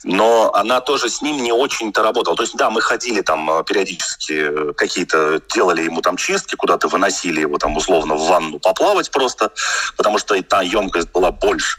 но 0.04 0.52
она 0.54 0.82
тоже 0.82 1.10
с 1.10 1.22
ним 1.22 1.42
не 1.42 1.52
очень-то 1.52 2.04
работала. 2.04 2.36
То 2.36 2.44
есть, 2.44 2.56
да, 2.56 2.70
мы 2.70 2.82
ходили 2.82 3.22
там 3.22 3.50
э, 3.50 3.64
периодически, 3.64 4.74
какие-то 4.74 5.42
делали 5.54 5.84
ему 5.84 6.02
там 6.02 6.18
чистки, 6.18 6.56
куда-то 6.56 6.88
выносили 6.88 7.42
его 7.42 7.58
там 7.58 7.76
условно 7.78 8.16
в 8.16 8.28
ванну 8.28 8.60
поплавать 8.60 9.12
просто, 9.12 9.52
потому 9.98 10.18
что 10.18 10.42
та 10.44 10.62
емкость 10.62 11.12
была 11.12 11.32
больше 11.32 11.78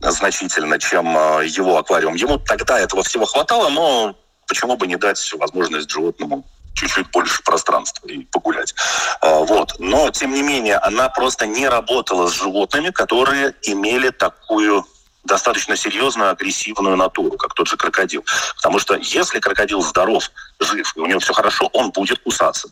значительно, 0.00 0.78
чем 0.78 1.06
его 1.44 1.76
аквариум. 1.76 2.14
Ему 2.14 2.38
тогда 2.38 2.78
этого 2.78 3.02
всего 3.02 3.26
хватало, 3.26 3.68
но 3.68 4.16
почему 4.48 4.76
бы 4.76 4.86
не 4.86 4.96
дать 4.96 5.32
возможность 5.34 5.90
животному 5.90 6.44
чуть-чуть 6.74 7.10
больше 7.10 7.42
пространства 7.42 8.06
и 8.06 8.24
погулять. 8.24 8.74
А, 9.20 9.40
вот. 9.40 9.74
Но, 9.78 10.10
тем 10.10 10.32
не 10.32 10.42
менее, 10.42 10.76
она 10.76 11.08
просто 11.08 11.46
не 11.46 11.68
работала 11.68 12.28
с 12.28 12.32
животными, 12.32 12.90
которые 12.90 13.54
имели 13.62 14.10
такую 14.10 14.86
достаточно 15.24 15.76
серьезную 15.76 16.30
агрессивную 16.30 16.96
натуру, 16.96 17.36
как 17.36 17.54
тот 17.54 17.68
же 17.68 17.76
крокодил. 17.76 18.24
Потому 18.56 18.78
что 18.78 18.96
если 18.96 19.38
крокодил 19.38 19.82
здоров, 19.82 20.30
жив, 20.58 20.92
и 20.96 21.00
у 21.00 21.06
него 21.06 21.20
все 21.20 21.32
хорошо, 21.32 21.68
он 21.72 21.90
будет 21.90 22.22
кусаться. 22.22 22.68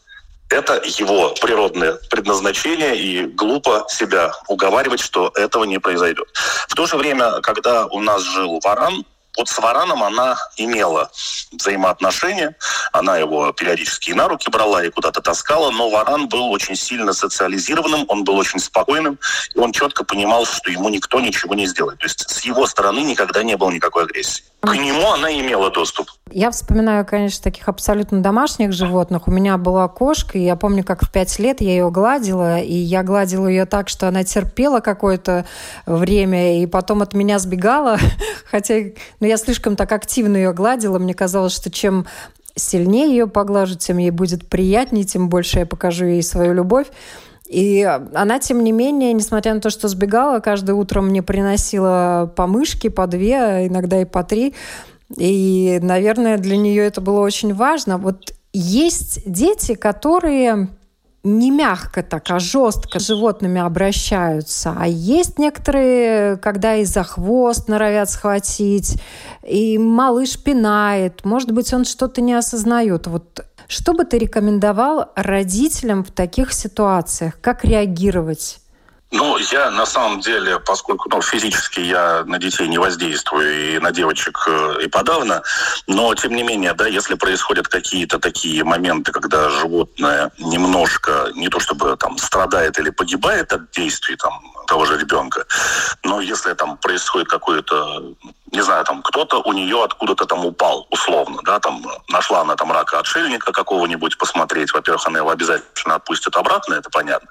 Это 0.51 0.81
его 0.83 1.35
природное 1.41 1.99
предназначение, 2.09 2.97
и 2.97 3.27
глупо 3.27 3.85
себя 3.89 4.33
уговаривать, 4.47 5.01
что 5.01 5.31
этого 5.35 5.65
не 5.65 5.79
произойдет. 5.79 6.27
В 6.69 6.75
то 6.75 6.87
же 6.87 6.97
время, 6.97 7.41
когда 7.43 7.87
у 7.87 8.01
нас 8.01 8.23
жил 8.23 8.59
варан, 8.65 9.05
вот 9.39 9.49
с 9.49 9.59
Вараном 9.59 10.03
она 10.03 10.37
имела 10.57 11.11
взаимоотношения, 11.53 12.57
она 12.93 13.17
его 13.17 13.53
периодически 13.53 14.11
на 14.13 14.29
руки 14.29 14.51
брала 14.51 14.85
и 14.85 14.91
куда-то 14.91 15.21
таскала, 15.23 15.71
но 15.71 15.89
Варан 15.89 16.29
был 16.29 16.51
очень 16.51 16.77
сильно 16.77 17.13
социализированным, 17.13 18.05
он 18.09 18.25
был 18.25 18.37
очень 18.37 18.59
спокойным, 18.59 19.19
и 19.55 19.59
он 19.59 19.73
четко 19.73 20.05
понимал, 20.05 20.45
что 20.45 20.71
ему 20.71 20.89
никто 20.89 21.21
ничего 21.21 21.55
не 21.55 21.67
сделает. 21.67 22.01
То 22.01 22.07
есть 22.07 22.29
с 22.29 22.45
его 22.45 22.67
стороны 22.67 23.01
никогда 23.01 23.43
не 23.43 23.57
было 23.57 23.71
никакой 23.71 24.05
агрессии. 24.05 24.45
К 24.61 24.75
нему 24.75 25.13
она 25.13 25.33
имела 25.33 25.71
доступ. 25.71 26.09
Я 26.33 26.51
вспоминаю, 26.51 27.07
конечно, 27.07 27.45
таких 27.45 27.69
абсолютно 27.69 28.21
домашних 28.21 28.73
животных. 28.73 29.29
У 29.29 29.31
меня 29.31 29.57
была 29.57 29.87
кошка, 29.87 30.37
и 30.37 30.43
я 30.43 30.57
помню, 30.57 30.83
как 30.83 31.05
в 31.05 31.13
пять 31.13 31.39
лет 31.39 31.61
я 31.61 31.71
ее 31.71 31.91
гладила, 31.91 32.59
и 32.59 32.75
я 32.75 33.05
гладила 33.05 33.47
ее 33.47 33.67
так, 33.67 33.89
что 33.89 34.09
она 34.09 34.25
терпела 34.25 34.81
какое-то 34.81 35.47
время, 35.87 36.61
и 36.61 36.67
потом 36.67 37.03
от 37.03 37.15
меня 37.15 37.39
сбегала. 37.39 37.99
Хотя 38.51 38.75
ну, 39.21 39.28
я 39.29 39.37
слишком 39.37 39.77
так 39.77 39.93
активно 39.93 40.37
ее 40.37 40.53
гладила. 40.53 40.99
Мне 40.99 41.15
казалось, 41.15 41.55
что 41.55 41.71
чем 41.71 42.07
сильнее 42.57 43.11
ее 43.11 43.27
поглажу, 43.27 43.77
тем 43.77 43.99
ей 43.99 44.11
будет 44.11 44.49
приятнее, 44.49 45.05
тем 45.05 45.29
больше 45.29 45.61
я 45.61 45.67
покажу 45.67 46.07
ей 46.07 46.23
свою 46.23 46.53
любовь. 46.55 46.89
И 47.49 47.83
она, 48.15 48.39
тем 48.41 48.63
не 48.63 48.73
менее, 48.73 49.13
несмотря 49.15 49.55
на 49.55 49.61
то, 49.61 49.71
что 49.71 49.89
сбегала, 49.89 50.41
каждое 50.41 50.75
утро 50.75 51.01
мне 51.01 51.23
приносила 51.23 52.31
по 52.37 52.47
мышке, 52.47 52.91
по 52.91 53.07
две, 53.07 53.67
иногда 53.67 54.03
и 54.03 54.05
по 54.05 54.23
три. 54.23 54.55
И, 55.17 55.79
наверное, 55.83 56.37
для 56.37 56.59
нее 56.59 56.85
это 56.85 57.01
было 57.01 57.21
очень 57.21 57.55
важно. 57.55 57.97
Вот 57.97 58.35
есть 58.53 59.23
дети, 59.25 59.75
которые 59.75 60.69
не 61.29 61.51
мягко 61.51 62.03
так, 62.03 62.25
а 62.31 62.39
жестко 62.39 62.99
с 62.99 63.07
животными 63.07 63.61
обращаются. 63.61 64.75
А 64.77 64.87
есть 64.87 65.39
некоторые, 65.39 66.37
когда 66.37 66.77
и 66.77 66.85
за 66.85 67.03
хвост 67.05 67.69
норовят 67.69 68.11
схватить, 68.11 69.01
и 69.43 69.79
малыш 69.79 70.43
пинает. 70.43 71.25
Может 71.25 71.53
быть, 71.53 71.73
он 71.73 71.85
что-то 71.85 72.21
не 72.21 72.35
осознает. 72.35 73.07
Вот 73.07 73.45
что 73.69 73.93
бы 73.93 74.05
ты 74.05 74.19
рекомендовал 74.19 75.13
родителям 75.15 76.03
в 76.03 76.11
таких 76.11 76.53
ситуациях? 76.53 77.39
Как 77.41 77.65
реагировать? 77.65 78.61
Ну, 79.11 79.39
я 79.39 79.71
на 79.71 79.87
самом 79.87 80.21
деле, 80.21 80.59
поскольку 80.59 81.09
ну, 81.09 81.23
физически 81.23 81.81
я 81.81 82.25
на 82.27 82.39
детей 82.39 82.69
не 82.69 82.77
воздействую 82.77 83.77
и 83.77 83.79
на 83.79 83.91
девочек 83.91 84.39
э, 84.47 84.83
и 84.85 84.89
подавно, 84.89 85.43
но 85.87 86.15
тем 86.15 86.35
не 86.35 86.43
менее, 86.43 86.75
да, 86.75 86.87
если 86.87 87.15
происходят 87.15 87.69
какие-то 87.69 88.19
такие 88.19 88.65
моменты, 88.65 89.11
когда 89.13 89.49
животное 89.49 90.31
немножко, 90.39 91.31
не 91.35 91.49
то 91.49 91.59
чтобы 91.59 91.97
там 91.97 92.19
страдает 92.19 92.79
или 92.79 92.91
погибает 92.91 93.51
от 93.53 93.71
действий 93.71 94.17
там 94.17 94.43
того 94.69 94.85
же 94.85 94.99
ребенка, 94.99 95.47
но 96.05 96.21
если 96.21 96.53
там 96.55 96.77
происходит 96.77 97.29
какое-то 97.29 98.15
не 98.53 98.63
знаю, 98.63 98.85
там 98.85 99.03
кто-то 99.03 99.43
у 99.43 99.53
нее 99.53 99.85
откуда-то 99.85 100.25
там 100.25 100.45
упал, 100.45 100.87
условно, 100.91 101.41
да, 101.45 101.59
там 101.61 101.85
нашла 102.09 102.41
она 102.41 102.57
там 102.57 102.73
рака 102.73 102.99
отшельника 102.99 103.53
какого-нибудь 103.53 104.17
посмотреть, 104.17 104.73
во-первых, 104.73 105.07
она 105.07 105.19
его 105.19 105.31
обязательно 105.31 105.97
отпустит 105.97 106.35
обратно, 106.37 106.75
это 106.75 106.89
понятно, 106.91 107.29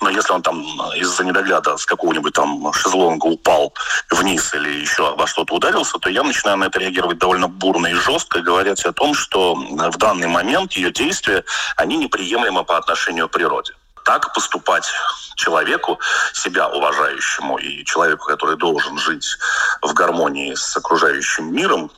но 0.00 0.10
если 0.10 0.32
он 0.32 0.42
там 0.42 0.62
из-за 0.96 1.24
недогляда 1.24 1.76
с 1.76 1.86
какого-нибудь 1.86 2.34
там 2.34 2.72
шезлонга 2.72 3.26
упал 3.26 3.72
вниз 4.10 4.52
или 4.54 4.80
еще 4.80 5.14
во 5.14 5.26
что-то 5.26 5.54
ударился, 5.54 5.98
то 5.98 6.10
я 6.10 6.22
начинаю 6.22 6.58
на 6.58 6.64
это 6.64 6.78
реагировать 6.78 7.18
довольно 7.18 7.48
бурно 7.48 7.86
и 7.86 7.94
жестко, 7.94 8.40
говорить 8.40 8.84
о 8.84 8.92
том, 8.92 9.14
что 9.14 9.54
в 9.54 9.96
данный 9.96 10.28
момент 10.28 10.72
ее 10.72 10.92
действия, 10.92 11.44
они 11.76 11.96
неприемлемы 11.96 12.64
по 12.64 12.76
отношению 12.76 13.28
к 13.28 13.32
природе 13.32 13.72
так 14.10 14.32
поступать 14.32 14.90
человеку, 15.36 16.00
себя 16.32 16.66
уважающему 16.66 17.58
и 17.58 17.84
человеку, 17.84 18.26
который 18.26 18.56
должен 18.56 18.98
жить 18.98 19.38
в 19.82 19.92
гармонии 19.94 20.52
с 20.54 20.76
окружающим 20.76 21.54
миром, 21.54 21.92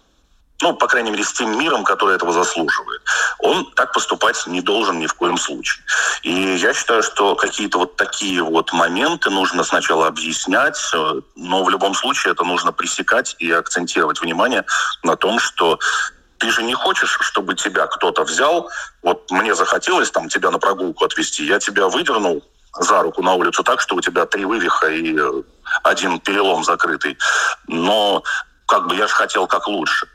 ну, 0.60 0.74
по 0.74 0.86
крайней 0.86 1.10
мере, 1.10 1.24
с 1.24 1.32
тем 1.32 1.58
миром, 1.58 1.84
который 1.84 2.14
этого 2.14 2.32
заслуживает. 2.34 3.00
Он 3.38 3.64
так 3.74 3.94
поступать 3.94 4.46
не 4.46 4.60
должен 4.60 4.98
ни 4.98 5.06
в 5.06 5.14
коем 5.14 5.38
случае. 5.38 5.82
И 6.22 6.56
я 6.56 6.74
считаю, 6.74 7.02
что 7.02 7.34
какие-то 7.34 7.78
вот 7.78 7.96
такие 7.96 8.42
вот 8.42 8.72
моменты 8.74 9.30
нужно 9.30 9.64
сначала 9.64 10.06
объяснять, 10.06 10.78
э, 10.92 11.20
но 11.34 11.64
в 11.64 11.70
любом 11.70 11.94
случае 11.94 12.34
это 12.34 12.44
нужно 12.44 12.72
пресекать 12.72 13.36
и 13.38 13.50
акцентировать 13.50 14.20
внимание 14.20 14.64
на 15.02 15.16
том, 15.16 15.40
что 15.40 15.78
Ты 16.42 16.50
же 16.50 16.64
не 16.64 16.74
хочешь, 16.74 17.18
чтобы 17.20 17.54
тебя 17.54 17.86
кто-то 17.86 18.24
взял, 18.24 18.68
вот 19.00 19.30
мне 19.30 19.54
захотелось 19.54 20.10
там 20.10 20.28
тебя 20.28 20.50
на 20.50 20.58
прогулку 20.58 21.04
отвезти, 21.04 21.44
я 21.46 21.60
тебя 21.60 21.86
выдернул 21.86 22.42
за 22.76 23.00
руку 23.00 23.22
на 23.22 23.34
улицу 23.34 23.62
так, 23.62 23.80
что 23.80 23.94
у 23.94 24.00
тебя 24.00 24.26
три 24.26 24.44
вывиха 24.44 24.88
и 24.88 25.16
э, 25.16 25.42
один 25.84 26.18
перелом 26.18 26.64
закрытый. 26.64 27.16
Но 27.68 28.24
как 28.66 28.88
бы 28.88 28.96
я 28.96 29.06
же 29.06 29.14
хотел 29.14 29.46
как 29.46 29.68
лучше. 29.68 30.08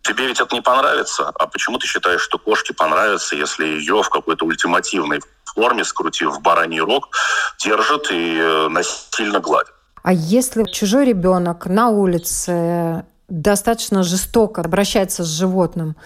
Тебе 0.00 0.28
ведь 0.28 0.40
это 0.40 0.54
не 0.54 0.62
понравится, 0.62 1.30
а 1.34 1.46
почему 1.46 1.78
ты 1.78 1.86
считаешь, 1.86 2.22
что 2.22 2.38
кошке 2.38 2.72
понравится, 2.72 3.36
если 3.36 3.66
ее 3.66 4.02
в 4.02 4.08
какой-то 4.08 4.46
ультимативной 4.46 5.20
форме, 5.44 5.84
скрутив 5.84 6.30
в 6.30 6.40
бараний 6.40 6.80
рог, 6.80 7.10
держат 7.58 8.10
и 8.10 8.38
э, 8.38 8.68
насильно 8.68 9.40
гладят? 9.40 9.74
А 10.02 10.14
если 10.14 10.64
чужой 10.64 11.04
ребенок 11.04 11.66
на 11.66 11.90
улице 11.90 13.04
достаточно 13.28 14.02
жестоко 14.02 14.60
обращается 14.62 15.24
с 15.24 15.28
животным, 15.28 15.96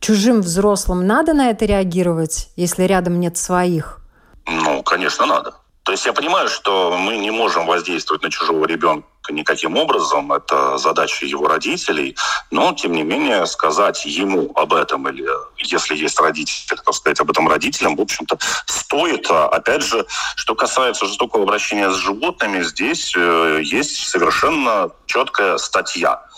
чужим 0.00 0.40
взрослым 0.40 1.06
надо 1.06 1.32
на 1.32 1.50
это 1.50 1.64
реагировать, 1.64 2.50
если 2.56 2.84
рядом 2.84 3.20
нет 3.20 3.36
своих? 3.36 4.00
Ну, 4.46 4.82
конечно, 4.82 5.26
надо. 5.26 5.54
То 5.82 5.92
есть 5.92 6.04
я 6.04 6.12
понимаю, 6.12 6.48
что 6.48 6.96
мы 6.98 7.16
не 7.16 7.30
можем 7.30 7.64
воздействовать 7.66 8.22
на 8.22 8.30
чужого 8.30 8.66
ребенка 8.66 9.06
никаким 9.30 9.76
образом, 9.76 10.32
это 10.32 10.78
задача 10.78 11.26
его 11.26 11.48
родителей, 11.48 12.16
но, 12.50 12.72
тем 12.74 12.92
не 12.92 13.02
менее, 13.02 13.46
сказать 13.46 14.04
ему 14.04 14.52
об 14.54 14.72
этом, 14.72 15.08
или 15.08 15.28
если 15.58 15.96
есть 15.96 16.20
родители, 16.20 16.76
то 16.84 16.92
сказать 16.92 17.20
об 17.20 17.30
этом 17.30 17.48
родителям, 17.48 17.96
в 17.96 18.00
общем-то, 18.00 18.38
стоит. 18.66 19.28
А, 19.30 19.48
опять 19.48 19.82
же, 19.82 20.06
что 20.36 20.54
касается 20.54 21.06
жестокого 21.06 21.44
обращения 21.44 21.90
с 21.90 21.96
животными, 21.96 22.62
здесь 22.62 23.14
э, 23.16 23.60
есть 23.62 24.08
совершенно 24.08 24.90
четкая 25.06 25.58
статья– 25.58 26.22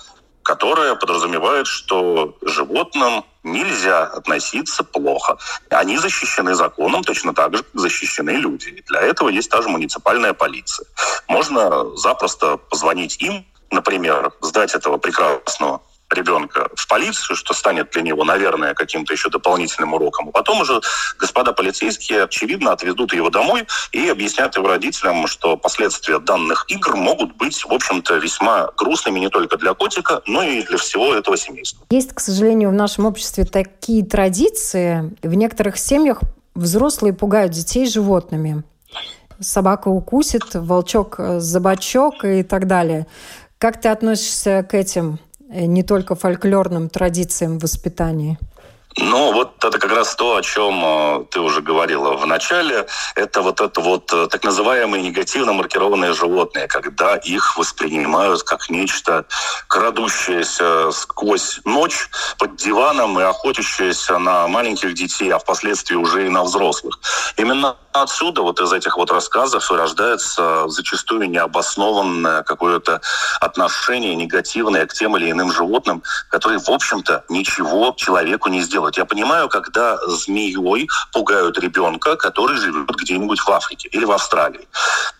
которая 0.48 0.94
подразумевает, 0.94 1.66
что 1.66 2.34
животным 2.40 3.22
нельзя 3.42 4.04
относиться 4.04 4.82
плохо. 4.82 5.36
Они 5.68 5.98
защищены 5.98 6.54
законом 6.54 7.04
точно 7.04 7.34
так 7.34 7.54
же, 7.54 7.62
как 7.62 7.80
защищены 7.80 8.30
люди. 8.30 8.68
И 8.68 8.82
для 8.82 9.02
этого 9.02 9.28
есть 9.28 9.50
та 9.50 9.60
же 9.60 9.68
муниципальная 9.68 10.32
полиция. 10.32 10.86
Можно 11.28 11.94
запросто 11.96 12.56
позвонить 12.56 13.20
им, 13.20 13.44
например, 13.70 14.32
сдать 14.40 14.74
этого 14.74 14.96
прекрасного 14.96 15.82
ребенка 16.10 16.68
в 16.74 16.86
полицию, 16.88 17.36
что 17.36 17.54
станет 17.54 17.90
для 17.90 18.02
него, 18.02 18.24
наверное, 18.24 18.74
каким-то 18.74 19.12
еще 19.12 19.28
дополнительным 19.28 19.94
уроком. 19.94 20.28
А 20.28 20.32
потом 20.32 20.60
уже 20.60 20.80
господа 21.18 21.52
полицейские, 21.52 22.24
очевидно, 22.24 22.72
отведут 22.72 23.12
его 23.12 23.30
домой 23.30 23.66
и 23.92 24.08
объяснят 24.08 24.54
его 24.56 24.68
родителям, 24.68 25.26
что 25.26 25.56
последствия 25.56 26.18
данных 26.18 26.64
игр 26.68 26.96
могут 26.96 27.36
быть, 27.36 27.64
в 27.64 27.72
общем-то, 27.72 28.16
весьма 28.16 28.70
грустными 28.76 29.18
не 29.18 29.28
только 29.28 29.56
для 29.56 29.74
котика, 29.74 30.22
но 30.26 30.42
и 30.42 30.62
для 30.62 30.78
всего 30.78 31.14
этого 31.14 31.36
семейства. 31.36 31.84
Есть, 31.90 32.14
к 32.14 32.20
сожалению, 32.20 32.70
в 32.70 32.74
нашем 32.74 33.06
обществе 33.06 33.44
такие 33.44 34.04
традиции. 34.04 35.16
В 35.22 35.34
некоторых 35.34 35.78
семьях 35.78 36.20
взрослые 36.54 37.12
пугают 37.12 37.52
детей 37.52 37.86
животными. 37.86 38.62
Собака 39.40 39.88
укусит, 39.88 40.54
волчок 40.54 41.16
э, 41.18 41.38
забачок 41.38 42.24
и 42.24 42.42
так 42.42 42.66
далее. 42.66 43.06
Как 43.58 43.80
ты 43.80 43.88
относишься 43.88 44.66
к 44.68 44.74
этим 44.74 45.20
не 45.48 45.82
только 45.82 46.14
фольклорным 46.14 46.88
традициям 46.88 47.58
воспитания? 47.58 48.38
Ну, 49.00 49.32
вот 49.32 49.64
это 49.64 49.78
как 49.78 49.92
раз 49.92 50.16
то, 50.16 50.36
о 50.36 50.42
чем 50.42 50.82
э, 50.84 51.24
ты 51.30 51.40
уже 51.40 51.60
говорила 51.60 52.16
в 52.16 52.26
начале. 52.26 52.86
Это 53.14 53.42
вот 53.42 53.60
это 53.60 53.80
вот 53.80 54.12
э, 54.12 54.26
так 54.28 54.42
называемые 54.42 55.02
негативно 55.02 55.52
маркированные 55.52 56.14
животные, 56.14 56.66
когда 56.66 57.14
их 57.16 57.56
воспринимают 57.56 58.42
как 58.42 58.68
нечто 58.70 59.26
крадущееся 59.68 60.90
сквозь 60.90 61.60
ночь 61.64 62.08
под 62.38 62.56
диваном 62.56 63.20
и 63.20 63.22
охотящееся 63.22 64.18
на 64.18 64.48
маленьких 64.48 64.94
детей, 64.94 65.30
а 65.30 65.38
впоследствии 65.38 65.94
уже 65.94 66.26
и 66.26 66.28
на 66.28 66.42
взрослых. 66.42 66.98
Именно 67.36 67.76
отсюда, 68.02 68.42
вот 68.42 68.60
из 68.60 68.72
этих 68.72 68.96
вот 68.96 69.10
рассказов 69.10 69.70
и 69.70 69.74
рождается 69.74 70.68
зачастую 70.68 71.28
необоснованное 71.30 72.42
какое-то 72.42 73.00
отношение 73.40 74.14
негативное 74.14 74.86
к 74.86 74.92
тем 74.92 75.16
или 75.16 75.30
иным 75.30 75.52
животным, 75.52 76.02
которые, 76.30 76.58
в 76.58 76.68
общем-то, 76.68 77.24
ничего 77.28 77.94
человеку 77.96 78.48
не 78.48 78.62
сделают. 78.62 78.96
Я 78.96 79.04
понимаю, 79.04 79.48
когда 79.48 79.98
змеей 80.06 80.88
пугают 81.12 81.58
ребенка, 81.58 82.16
который 82.16 82.56
живет 82.56 82.90
где-нибудь 82.90 83.40
в 83.40 83.48
Африке 83.50 83.88
или 83.92 84.04
в 84.04 84.12
Австралии. 84.12 84.68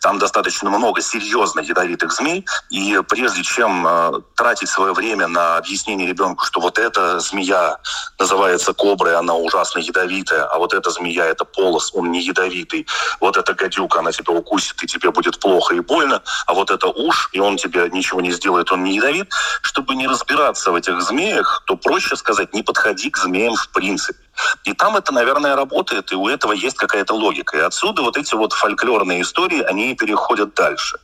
Там 0.01 0.19
достаточно 0.19 0.71
много 0.71 1.01
серьезно 1.01 1.61
ядовитых 1.61 2.13
змей, 2.13 2.47
и 2.71 3.01
прежде 3.09 3.43
чем 3.43 3.87
э, 3.87 4.13
тратить 4.37 4.69
свое 4.69 4.93
время 4.93 5.29
на 5.29 5.57
объяснение 5.57 6.07
ребенку, 6.07 6.45
что 6.45 6.61
вот 6.61 6.79
эта 6.79 7.21
змея 7.21 7.79
называется 8.19 8.73
коброй, 8.73 9.17
она 9.17 9.35
ужасно 9.35 9.81
ядовитая, 9.81 10.45
а 10.45 10.59
вот 10.59 10.75
эта 10.75 10.91
змея 10.91 11.27
это 11.27 11.45
полос, 11.45 11.91
он 11.95 12.11
не 12.11 12.23
ядовитый, 12.69 12.87
вот 13.21 13.37
эта 13.37 13.55
гадюка, 13.55 14.01
она 14.01 14.13
тебя 14.13 14.33
укусит, 14.33 14.83
и 14.83 14.87
тебе 14.87 15.11
будет 15.11 15.41
плохо 15.41 15.75
и 15.75 15.81
больно, 15.81 16.23
а 16.47 16.55
вот 16.55 16.71
это 16.71 16.89
уж, 16.89 17.31
и 17.33 17.41
он 17.41 17.57
тебе 17.57 17.89
ничего 17.91 18.21
не 18.21 18.33
сделает, 18.33 18.73
он 18.73 18.85
не 18.85 18.97
ядовит, 18.97 19.31
чтобы 19.63 19.95
не 19.95 20.07
разбираться 20.07 20.71
в 20.71 20.75
этих 20.75 21.01
змеях, 21.03 21.63
то 21.67 21.77
проще 21.77 22.17
сказать, 22.17 22.55
не 22.55 22.63
подходи 22.63 23.11
к 23.11 23.19
змеям 23.19 23.55
в 23.55 23.69
принципе. 23.71 24.19
И 24.65 24.73
там 24.73 24.97
это, 24.97 25.13
наверное, 25.13 25.57
работает, 25.57 26.13
и 26.13 26.15
у 26.15 26.29
этого 26.29 26.53
есть 26.53 26.77
какая-то 26.77 27.15
логика. 27.15 27.57
И 27.57 27.61
отсюда 27.61 28.03
вот 28.03 28.17
эти 28.17 28.35
вот 28.35 28.53
фольклорные 28.53 29.23
истории, 29.23 29.63
они 29.63 29.95
переходят 29.97 30.55
дальше. 30.55 30.99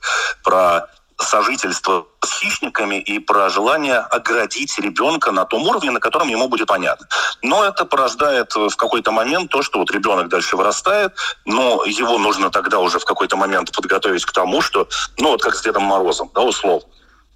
Про 0.44 0.87
сожительство 1.18 2.07
с 2.24 2.40
хищниками 2.40 2.96
и 2.96 3.18
про 3.18 3.48
желание 3.48 3.98
оградить 3.98 4.79
ребенка 4.79 5.31
на 5.33 5.44
том 5.44 5.62
уровне, 5.62 5.90
на 5.90 6.00
котором 6.00 6.29
ему 6.29 6.48
будет 6.48 6.68
понятно. 6.68 7.07
Но 7.42 7.64
это 7.64 7.85
порождает 7.85 8.55
в 8.55 8.74
какой-то 8.77 9.12
момент 9.12 9.50
то, 9.50 9.62
что 9.62 9.79
вот 9.79 9.90
ребенок 9.90 10.29
дальше 10.29 10.57
вырастает, 10.57 11.12
но 11.44 11.85
его 11.85 12.18
нужно 12.18 12.50
тогда 12.50 12.79
уже 12.79 12.98
в 12.98 13.05
какой-то 13.05 13.37
момент 13.37 13.72
подготовить 13.72 14.24
к 14.24 14.33
тому, 14.33 14.61
что, 14.61 14.88
ну 15.18 15.31
вот 15.31 15.42
как 15.42 15.55
с 15.55 15.62
Дедом 15.62 15.85
Морозом, 15.85 16.31
да, 16.35 16.42
условно. 16.42 16.88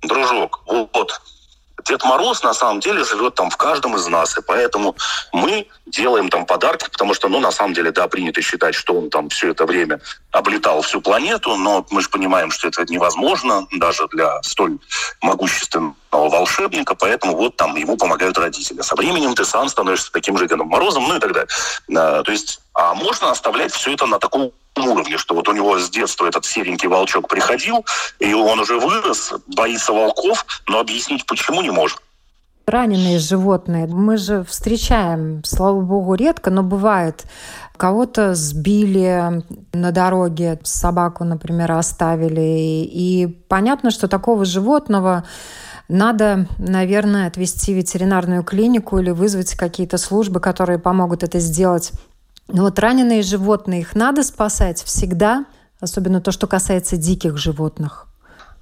Дружок, 0.02 0.60
вот, 0.66 1.20
Дед 1.84 2.04
Мороз 2.04 2.42
на 2.42 2.54
самом 2.54 2.80
деле 2.80 3.04
живет 3.04 3.34
там 3.34 3.50
в 3.50 3.56
каждом 3.56 3.96
из 3.96 4.06
нас, 4.06 4.36
и 4.36 4.42
поэтому 4.42 4.96
мы 5.32 5.66
делаем 5.86 6.28
там 6.28 6.44
подарки, 6.46 6.88
потому 6.90 7.14
что, 7.14 7.28
ну, 7.28 7.40
на 7.40 7.50
самом 7.50 7.74
деле, 7.74 7.92
да, 7.92 8.08
принято 8.08 8.42
считать, 8.42 8.74
что 8.74 8.94
он 8.94 9.10
там 9.10 9.28
все 9.28 9.50
это 9.50 9.64
время 9.64 10.00
облетал 10.30 10.82
всю 10.82 11.00
планету, 11.00 11.56
но 11.56 11.86
мы 11.90 12.02
же 12.02 12.08
понимаем, 12.08 12.50
что 12.50 12.68
это 12.68 12.84
невозможно 12.84 13.66
даже 13.72 14.06
для 14.08 14.42
столь 14.42 14.78
могущественного 15.22 15.94
волшебника, 16.10 16.94
поэтому 16.94 17.36
вот 17.36 17.56
там 17.56 17.76
ему 17.76 17.96
помогают 17.96 18.36
родители. 18.38 18.82
Со 18.82 18.96
временем 18.96 19.34
ты 19.34 19.44
сам 19.44 19.68
становишься 19.68 20.12
таким 20.12 20.36
же 20.36 20.46
Дедом 20.46 20.68
Морозом, 20.68 21.04
ну 21.08 21.16
и 21.16 21.20
так 21.20 21.32
далее. 21.32 21.48
А, 21.96 22.22
то 22.22 22.32
есть, 22.32 22.60
а 22.74 22.94
можно 22.94 23.30
оставлять 23.30 23.72
все 23.72 23.94
это 23.94 24.06
на 24.06 24.18
таком 24.18 24.52
уровне, 24.80 25.18
что 25.18 25.34
вот 25.34 25.48
у 25.48 25.52
него 25.52 25.78
с 25.78 25.90
детства 25.90 26.26
этот 26.26 26.44
серенький 26.44 26.88
волчок 26.88 27.28
приходил, 27.28 27.84
и 28.18 28.32
он 28.34 28.60
уже 28.60 28.78
вырос, 28.78 29.32
боится 29.46 29.92
волков, 29.92 30.44
но 30.66 30.80
объяснить 30.80 31.26
почему 31.26 31.62
не 31.62 31.70
может. 31.70 31.98
Раненые 32.68 33.18
животные 33.18 33.86
мы 33.86 34.18
же 34.18 34.44
встречаем, 34.44 35.42
слава 35.42 35.80
богу, 35.80 36.14
редко, 36.14 36.50
но 36.50 36.62
бывает. 36.62 37.24
Кого-то 37.78 38.34
сбили 38.34 39.42
на 39.72 39.90
дороге, 39.90 40.60
собаку, 40.64 41.24
например, 41.24 41.72
оставили. 41.72 42.84
И 42.84 43.26
понятно, 43.48 43.90
что 43.90 44.06
такого 44.06 44.44
животного 44.44 45.24
надо, 45.88 46.46
наверное, 46.58 47.28
отвезти 47.28 47.72
в 47.72 47.76
ветеринарную 47.78 48.42
клинику 48.42 48.98
или 48.98 49.12
вызвать 49.12 49.54
какие-то 49.54 49.96
службы, 49.96 50.38
которые 50.38 50.78
помогут 50.78 51.22
это 51.22 51.38
сделать 51.38 51.92
но 52.48 52.62
вот 52.62 52.78
раненые 52.78 53.22
животные, 53.22 53.82
их 53.82 53.94
надо 53.94 54.22
спасать 54.22 54.82
всегда, 54.82 55.44
особенно 55.80 56.20
то, 56.20 56.32
что 56.32 56.46
касается 56.46 56.96
диких 56.96 57.36
животных. 57.36 58.06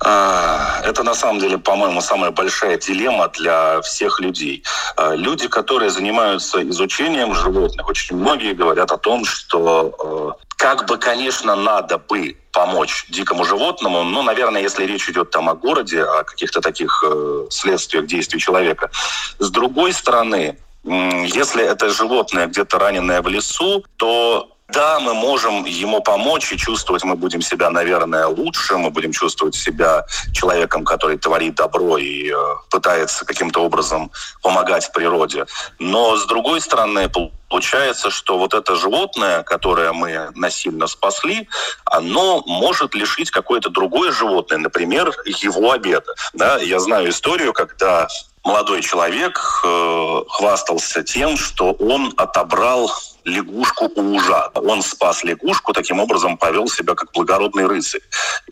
А, 0.05 0.83
это 0.85 1.03
на 1.03 1.15
самом 1.15 1.41
деле, 1.41 1.57
по-моему, 1.57 2.01
самая 2.03 2.31
большая 2.31 2.77
дилемма 2.77 3.29
для 3.29 3.81
всех 3.81 4.21
людей. 4.21 4.63
А, 4.97 5.15
люди, 5.15 5.49
которые 5.49 5.91
занимаются 5.91 6.69
изучением 6.69 7.35
животных, 7.35 7.89
очень 7.89 8.17
многие 8.17 8.53
говорят 8.53 8.93
о 8.93 8.99
том, 8.99 9.25
что 9.25 10.37
э, 10.39 10.45
как 10.57 10.87
бы, 10.87 10.99
конечно, 10.99 11.57
надо 11.57 11.97
бы 11.97 12.37
помочь 12.53 13.07
дикому 13.09 13.45
животному, 13.45 14.03
но, 14.03 14.23
наверное, 14.23 14.61
если 14.61 14.85
речь 14.85 15.09
идет 15.09 15.31
там 15.31 15.49
о 15.49 15.55
городе, 15.55 16.03
о 16.03 16.25
каких-то 16.25 16.61
таких 16.61 17.03
э, 17.07 17.47
следствиях 17.51 18.07
действий 18.07 18.39
человека. 18.39 18.91
С 19.39 19.51
другой 19.51 19.95
стороны, 19.95 20.59
если 20.87 21.65
это 21.65 21.91
животное 21.91 22.47
где-то 22.47 22.79
раненое 22.79 23.21
в 23.21 23.29
лесу, 23.29 23.85
то 23.97 24.49
да, 24.69 24.99
мы 24.99 25.15
можем 25.15 25.65
ему 25.65 26.01
помочь 26.03 26.53
и 26.53 26.59
чувствовать 26.59 27.05
мы 27.05 27.15
будем 27.15 27.41
себя, 27.41 27.71
наверное, 27.71 28.27
лучше, 28.27 28.77
мы 28.77 28.91
будем 28.91 29.13
чувствовать 29.13 29.55
себя 29.55 30.05
человеком, 30.33 30.85
который 30.85 31.19
творит 31.19 31.55
добро 31.55 31.99
и 31.99 32.33
э, 32.33 32.35
пытается 32.71 33.25
каким-то 33.25 33.61
образом 33.61 34.11
помогать 34.43 34.91
природе. 34.93 35.47
Но 35.79 36.17
с 36.17 36.27
другой 36.27 36.61
стороны, 36.61 37.09
получается, 37.49 38.11
что 38.11 38.39
вот 38.39 38.55
это 38.55 38.75
животное, 38.75 39.45
которое 39.45 39.93
мы 39.93 40.31
насильно 40.35 40.89
спасли, 40.89 41.49
оно 41.85 42.43
может 42.47 42.95
лишить 42.95 43.31
какое-то 43.31 43.71
другое 43.71 44.11
животное, 44.11 44.59
например, 44.59 45.13
его 45.25 45.71
обеда. 45.71 46.13
Да? 46.33 46.59
Я 46.59 46.81
знаю 46.81 47.11
историю, 47.11 47.53
когда 47.53 48.09
молодой 48.47 48.81
человек 48.81 49.39
э, 49.65 50.23
хвастался 50.29 51.03
тем, 51.03 51.37
что 51.37 51.73
он 51.73 52.15
отобрал 52.17 52.91
лягушку 53.27 53.91
у 53.95 54.15
ужа. 54.15 54.51
Он 54.55 54.83
спас 54.83 55.25
лягушку, 55.25 55.73
таким 55.73 56.01
образом 56.01 56.39
повел 56.39 56.69
себя 56.69 56.95
как 56.95 57.13
благородный 57.13 57.67
рыцарь. 57.67 58.01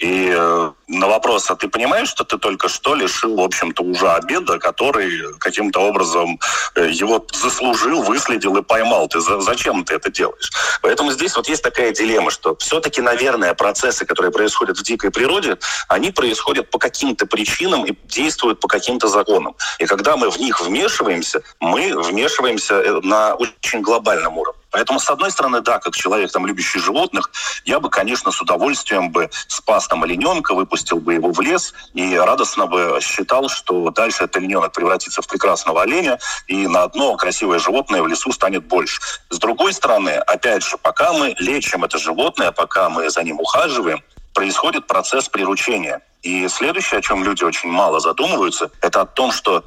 И 0.01 0.33
э, 0.35 0.71
на 0.89 1.07
вопрос, 1.07 1.51
а 1.51 1.57
ты 1.57 1.69
понимаешь, 1.69 2.09
что 2.09 2.25
ты 2.25 2.39
только 2.39 2.69
что 2.69 2.95
лишил, 2.95 3.37
в 3.37 3.41
общем-то, 3.41 3.83
ужа 3.83 4.17
обеда, 4.17 4.59
который 4.59 5.35
каким-то 5.39 5.81
образом 5.81 6.41
э, 6.75 6.91
его 6.91 7.25
заслужил, 7.33 8.03
выследил 8.03 8.57
и 8.57 8.63
поймал? 8.63 9.09
Ты 9.09 9.21
за, 9.21 9.41
зачем 9.41 9.85
ты 9.85 9.95
это 9.95 10.11
делаешь? 10.11 10.51
Поэтому 10.83 11.13
здесь 11.13 11.37
вот 11.37 11.49
есть 11.49 11.63
такая 11.63 11.93
дилемма, 11.93 12.31
что 12.31 12.57
все-таки, 12.57 13.01
наверное, 13.01 13.55
процессы, 13.55 14.05
которые 14.05 14.33
происходят 14.33 14.77
в 14.77 14.83
дикой 14.83 15.11
природе, 15.11 15.57
они 15.89 16.11
происходят 16.11 16.71
по 16.71 16.79
каким-то 16.79 17.27
причинам 17.27 17.87
и 17.87 17.97
действуют 18.07 18.59
по 18.59 18.67
каким-то 18.67 19.07
законам. 19.07 19.55
И 19.79 19.87
когда 19.87 20.17
мы 20.17 20.31
в 20.31 20.39
них 20.39 20.61
вмешиваемся, 20.61 21.43
мы 21.61 21.95
вмешиваемся 21.97 22.75
э, 22.75 23.01
на 23.03 23.35
очень 23.35 23.81
глобальном 23.81 24.39
уровне. 24.39 24.64
Поэтому, 24.75 24.99
с 24.99 25.09
одной 25.09 25.31
стороны, 25.31 25.61
да, 25.61 25.79
как 25.79 25.95
человек, 25.95 26.33
там, 26.33 26.47
любящий 26.47 26.81
животных, 26.81 27.31
я 27.65 27.79
бы, 27.79 27.89
конечно, 27.89 28.33
с 28.33 28.43
удовольствием 28.43 29.13
бы 29.13 29.31
спас 29.47 29.87
там 29.87 30.03
олененка, 30.03 30.53
выпустил 30.53 30.99
бы 30.99 31.15
его 31.15 31.31
в 31.31 31.41
лес 31.41 31.73
и 31.95 32.17
радостно 32.17 32.67
бы 32.67 32.99
считал, 33.01 33.49
что 33.49 33.91
дальше 33.91 34.25
этот 34.25 34.39
олененок 34.39 34.73
превратится 34.73 35.23
в 35.23 35.29
прекрасного 35.29 35.83
оленя, 35.83 36.19
и 36.49 36.67
на 36.67 36.83
одно 36.83 37.15
красивое 37.15 37.61
животное 37.61 38.03
в 38.03 38.09
лесу 38.09 38.33
станет 38.33 38.67
больше. 38.67 39.01
С 39.31 39.39
другой 39.39 39.73
стороны, 39.75 40.11
опять 40.11 40.65
же, 40.65 40.77
пока 40.77 41.13
мы 41.13 41.37
лечим 41.39 41.85
это 41.85 41.97
животное, 41.97 42.51
пока 42.51 42.89
мы 42.89 43.09
за 43.11 43.23
ним 43.23 43.39
ухаживаем, 43.39 44.03
происходит 44.33 44.89
процесс 44.89 45.29
приручения. 45.29 46.03
И 46.23 46.49
следующее, 46.49 46.99
о 46.99 47.03
чем 47.03 47.23
люди 47.23 47.45
очень 47.45 47.71
мало 47.71 48.01
задумываются, 48.01 48.73
это 48.81 49.03
о 49.03 49.07
том, 49.07 49.31
что 49.31 49.63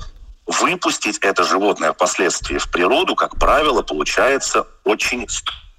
выпустить 0.48 1.20
это 1.20 1.44
животное 1.44 1.94
впоследствии 1.94 2.58
в 2.58 2.72
природу, 2.72 3.16
как 3.16 3.38
правило, 3.38 3.82
получается 3.82 4.66
очень 4.84 5.28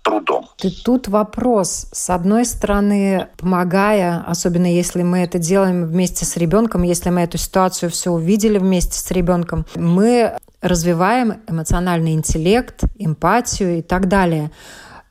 трудом. 0.02 0.48
И 0.62 0.70
тут 0.70 1.08
вопрос. 1.08 1.86
С 1.92 2.10
одной 2.10 2.44
стороны, 2.44 3.28
помогая, 3.36 4.24
особенно 4.26 4.72
если 4.72 5.02
мы 5.02 5.20
это 5.20 5.38
делаем 5.38 5.84
вместе 5.84 6.24
с 6.24 6.36
ребенком, 6.36 6.82
если 6.82 7.10
мы 7.10 7.22
эту 7.22 7.38
ситуацию 7.38 7.90
все 7.90 8.10
увидели 8.10 8.58
вместе 8.58 8.98
с 8.98 9.10
ребенком, 9.10 9.66
мы 9.74 10.36
развиваем 10.60 11.40
эмоциональный 11.46 12.12
интеллект, 12.12 12.82
эмпатию 12.96 13.78
и 13.78 13.82
так 13.82 14.08
далее. 14.08 14.50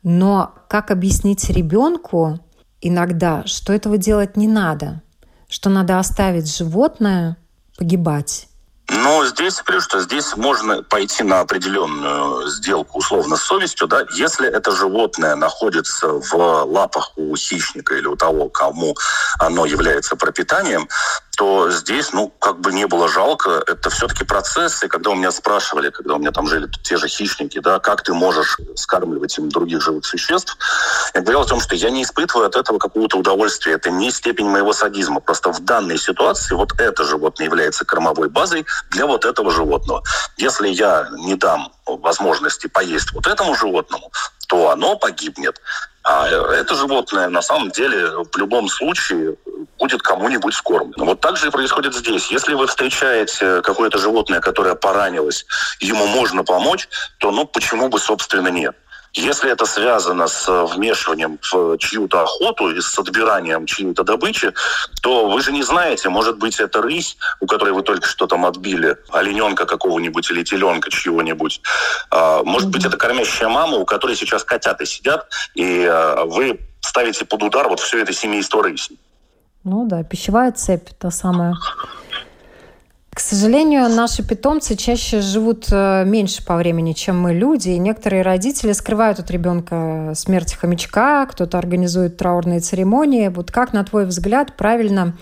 Но 0.04 0.54
как 0.68 0.92
объяснить 0.92 1.50
ребенку 1.50 2.40
иногда, 2.82 3.46
что 3.46 3.74
этого 3.74 3.98
делать 3.98 4.38
не 4.38 4.48
надо, 4.48 5.02
что 5.48 5.70
надо 5.70 6.00
оставить 6.00 6.54
животное 6.54 7.38
погибать? 7.78 8.47
Но 9.04 9.26
здесь, 9.26 9.62
говорю, 9.64 9.82
что 9.82 10.02
здесь 10.02 10.36
можно 10.36 10.82
пойти 10.84 11.24
на 11.24 11.42
определенную 11.42 12.48
сделку 12.50 13.00
условно 13.00 13.36
с 13.36 13.44
совестью, 13.44 13.88
да, 13.88 14.06
если 14.14 14.48
это 14.50 14.72
животное 14.72 15.36
находится 15.36 16.08
в 16.08 16.34
лапах 16.66 17.12
у 17.16 17.36
хищника 17.36 17.96
или 17.96 18.08
у 18.08 18.16
того, 18.16 18.50
кому 18.50 18.96
оно 19.40 19.66
является 19.66 20.16
пропитанием, 20.16 20.90
то 21.38 21.70
здесь, 21.70 22.14
ну, 22.14 22.30
как 22.40 22.60
бы 22.62 22.74
не 22.74 22.88
было 22.88 23.08
жалко, 23.08 23.64
это 23.68 23.92
все-таки 23.92 24.26
процессы, 24.26 24.88
когда 24.88 25.12
у 25.12 25.16
меня 25.16 25.32
спрашивали, 25.32 25.92
когда 25.92 26.16
у 26.16 26.18
меня 26.18 26.32
там 26.32 26.48
жили 26.48 26.68
те 26.84 26.98
же 26.98 27.08
хищники, 27.08 27.60
да, 27.60 27.78
как 27.78 28.02
ты 28.02 28.12
можешь 28.16 28.58
скармливать 28.76 29.38
им 29.38 29.48
других 29.50 29.80
живых 29.84 30.04
существ, 30.04 30.58
я 31.14 31.22
говорил 31.22 31.42
о 31.42 31.46
том, 31.46 31.62
что 31.62 31.76
я 31.76 31.92
не 31.92 32.02
испытываю 32.02 32.48
от 32.48 32.56
этого 32.56 32.80
какого-то 32.80 33.20
удовольствия, 33.20 33.74
это 33.74 33.92
не 33.92 34.10
степень 34.10 34.50
моего 34.50 34.74
садизма, 34.74 35.20
просто 35.20 35.54
в 35.54 35.60
данной 35.60 36.00
ситуации 36.00 36.56
вот 36.56 36.74
это 36.80 37.04
животное 37.04 37.46
является 37.46 37.86
кормовой 37.86 38.30
базой 38.30 38.66
для 38.90 39.06
вот 39.06 39.24
этого 39.24 39.52
животного. 39.52 40.02
Если 40.38 40.70
я 40.70 41.08
не 41.20 41.36
дам 41.36 41.72
возможности 41.86 42.66
поесть 42.66 43.14
вот 43.14 43.28
этому 43.28 43.54
животному, 43.54 44.12
то 44.48 44.72
оно 44.72 44.96
погибнет. 44.98 45.62
А 46.10 46.26
это 46.30 46.74
животное 46.74 47.28
на 47.28 47.42
самом 47.42 47.70
деле 47.70 48.08
в 48.32 48.38
любом 48.38 48.70
случае 48.70 49.36
будет 49.78 50.02
кому-нибудь 50.02 50.54
скормлено. 50.54 51.04
Вот 51.04 51.20
так 51.20 51.36
же 51.36 51.48
и 51.48 51.52
происходит 51.52 51.94
здесь. 51.94 52.32
Если 52.32 52.54
вы 52.54 52.66
встречаете 52.68 53.62
какое-то 53.62 53.98
животное, 53.98 54.40
которое 54.40 54.76
поранилось, 54.76 55.46
ему 55.82 56.08
можно 56.08 56.46
помочь, 56.46 56.88
то 57.20 57.32
ну 57.32 57.46
почему 57.46 57.90
бы, 57.90 58.00
собственно, 58.00 58.48
нет? 58.48 58.74
Если 59.14 59.52
это 59.52 59.66
связано 59.66 60.28
с 60.28 60.48
вмешиванием 60.66 61.40
в 61.42 61.78
чью-то 61.78 62.24
охоту 62.24 62.70
и 62.70 62.82
с 62.82 63.00
отбиранием 63.00 63.66
чьей-то 63.66 64.04
добычи, 64.04 64.54
то 65.02 65.30
вы 65.30 65.42
же 65.42 65.52
не 65.52 65.64
знаете, 65.64 66.10
может 66.10 66.38
быть, 66.38 66.60
это 66.60 66.82
рысь, 66.82 67.18
у 67.40 67.48
которой 67.48 67.74
вы 67.74 67.82
только 67.82 68.08
что 68.08 68.28
там 68.28 68.46
отбили, 68.46 68.98
олененка 69.10 69.66
какого-нибудь 69.66 70.30
или 70.32 70.44
теленка 70.44 70.92
чьего-нибудь. 70.92 71.62
А, 72.12 72.44
может 72.44 72.70
быть, 72.70 72.86
это 72.86 72.98
кормящая 72.98 73.50
мама, 73.50 73.78
у 73.78 73.86
которой 73.86 74.16
сейчас 74.16 74.44
котята 74.44 74.86
сидят, 74.86 75.28
и 75.56 75.86
а, 75.86 76.26
вы 76.26 76.60
ставите 76.82 77.26
под 77.26 77.44
удар 77.44 77.68
вот 77.68 77.80
все 77.80 78.02
это 78.02 78.14
семейство 78.14 78.64
рыси. 78.64 78.98
Ну 79.64 79.86
да, 79.86 80.04
пищевая 80.04 80.52
цепь 80.52 80.90
та 80.98 81.12
самая. 81.12 81.56
К 83.18 83.20
сожалению, 83.20 83.90
наши 83.90 84.22
питомцы 84.22 84.76
чаще 84.76 85.22
живут 85.22 85.70
э, 85.72 86.04
меньше 86.06 86.46
по 86.46 86.56
времени, 86.56 86.94
чем 86.94 87.20
мы 87.20 87.34
люди, 87.34 87.70
и 87.70 87.80
некоторые 87.80 88.22
родители 88.22 88.74
скрывают 88.74 89.18
от 89.18 89.32
ребенка 89.32 90.12
смерть 90.14 90.54
хомячка, 90.54 91.26
кто-то 91.26 91.58
организует 91.58 92.16
траурные 92.18 92.60
церемонии. 92.60 93.30
Вот 93.30 93.52
как, 93.52 93.74
на 93.74 93.84
твой 93.84 94.06
взгляд, 94.06 94.56
правильно 94.56 95.18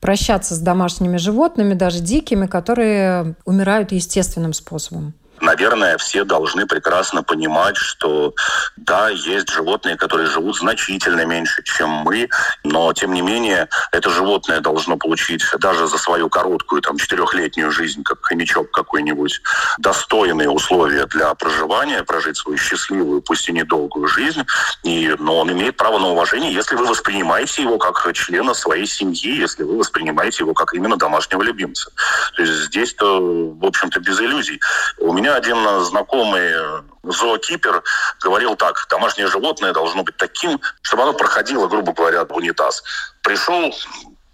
прощаться 0.00 0.56
с 0.56 0.58
домашними 0.58 1.18
животными, 1.18 1.74
даже 1.74 2.00
дикими, 2.00 2.46
которые 2.46 3.36
умирают 3.44 3.92
естественным 3.92 4.52
способом? 4.52 5.14
Наверное, 5.40 5.98
все 5.98 6.24
должны 6.24 6.66
прекрасно 6.66 7.22
понимать, 7.22 7.76
что 7.76 8.34
да, 8.76 9.08
есть 9.08 9.50
животные, 9.50 9.96
которые 9.96 10.28
живут 10.28 10.56
значительно 10.56 11.24
меньше, 11.24 11.62
чем 11.64 11.88
мы, 11.88 12.28
но 12.64 12.92
тем 12.92 13.14
не 13.14 13.22
менее 13.22 13.68
это 13.92 14.10
животное 14.10 14.60
должно 14.60 14.96
получить 14.96 15.44
даже 15.58 15.86
за 15.86 15.98
свою 15.98 16.28
короткую 16.28 16.82
там 16.82 16.98
четырехлетнюю 16.98 17.70
жизнь, 17.70 18.02
как 18.02 18.24
хомячок 18.24 18.70
какой-нибудь, 18.70 19.40
достойные 19.78 20.50
условия 20.50 21.06
для 21.06 21.34
проживания, 21.34 22.02
прожить 22.02 22.36
свою 22.36 22.58
счастливую, 22.58 23.22
пусть 23.22 23.48
и 23.48 23.52
недолгую 23.52 24.06
жизнь. 24.06 24.44
И, 24.84 25.14
но 25.18 25.38
он 25.38 25.52
имеет 25.52 25.76
право 25.76 25.98
на 25.98 26.08
уважение, 26.08 26.52
если 26.52 26.76
вы 26.76 26.86
воспринимаете 26.86 27.62
его 27.62 27.78
как 27.78 28.12
члена 28.14 28.54
своей 28.54 28.86
семьи, 28.86 29.36
если 29.40 29.62
вы 29.62 29.78
воспринимаете 29.78 30.44
его 30.44 30.54
как 30.54 30.74
именно 30.74 30.96
домашнего 30.96 31.42
любимца. 31.42 31.90
То 32.36 32.42
есть 32.42 32.54
здесь-то, 32.54 33.20
в 33.54 33.64
общем-то, 33.64 34.00
без 34.00 34.20
иллюзий. 34.20 34.60
У 34.98 35.12
меня 35.12 35.25
один 35.30 35.84
знакомый 35.84 36.50
э, 36.52 36.82
зоокипер 37.02 37.82
говорил 38.22 38.56
так, 38.56 38.86
домашнее 38.90 39.28
животное 39.28 39.72
должно 39.72 40.02
быть 40.02 40.16
таким, 40.16 40.60
чтобы 40.82 41.02
оно 41.02 41.12
проходило, 41.12 41.66
грубо 41.68 41.92
говоря, 41.92 42.24
в 42.24 42.32
унитаз. 42.32 42.82
Пришел, 43.22 43.74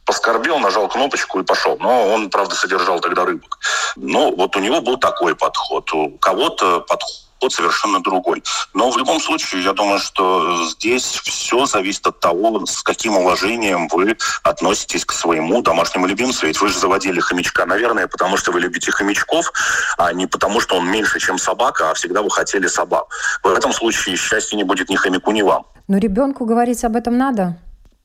поскорбел, 0.05 0.59
нажал 0.59 0.89
кнопочку 0.89 1.41
и 1.41 1.45
пошел. 1.45 1.77
Но 1.79 2.13
он, 2.13 2.31
правда, 2.31 2.55
содержал 2.55 3.01
тогда 3.01 3.25
рыбок. 3.25 3.59
Но 3.97 4.31
вот 4.31 4.57
у 4.57 4.61
него 4.61 4.81
был 4.81 4.97
такой 4.97 5.35
подход. 5.35 5.93
У 5.93 6.19
кого-то 6.19 6.81
подход 6.81 7.32
подход 7.43 7.53
совершенно 7.53 8.01
другой. 8.01 8.43
Но 8.75 8.91
в 8.91 8.99
любом 8.99 9.21
случае, 9.21 9.65
я 9.65 9.73
думаю, 9.73 9.99
что 9.99 10.65
здесь 10.69 11.05
все 11.05 11.67
зависит 11.67 12.07
от 12.07 12.21
того, 12.21 12.65
с 12.67 12.83
каким 12.83 13.17
уважением 13.17 13.89
вы 13.89 14.17
относитесь 14.45 15.05
к 15.05 15.13
своему 15.13 15.63
домашнему 15.63 16.07
любимцу. 16.07 16.47
Ведь 16.47 16.61
вы 16.61 16.69
же 16.69 16.79
заводили 16.79 17.21
хомячка, 17.21 17.67
наверное, 17.67 18.07
потому 18.07 18.37
что 18.37 18.53
вы 18.53 18.61
любите 18.61 18.93
хомячков, 18.93 19.53
а 19.99 20.13
не 20.13 20.27
потому, 20.27 20.61
что 20.61 20.77
он 20.77 20.89
меньше, 20.89 21.19
чем 21.19 21.39
собака, 21.39 21.91
а 21.91 21.95
всегда 21.95 22.23
вы 22.23 22.31
хотели 22.31 22.69
собак. 22.69 23.05
В 23.43 23.49
этом 23.49 23.73
случае 23.73 24.17
счастья 24.17 24.57
не 24.57 24.65
будет 24.65 24.89
ни 24.89 24.97
хомяку, 24.97 25.33
ни 25.33 25.43
вам. 25.43 25.65
Но 25.89 25.99
ребенку 25.99 26.45
говорить 26.45 26.85
об 26.85 26.97
этом 26.97 27.19
надо? 27.19 27.57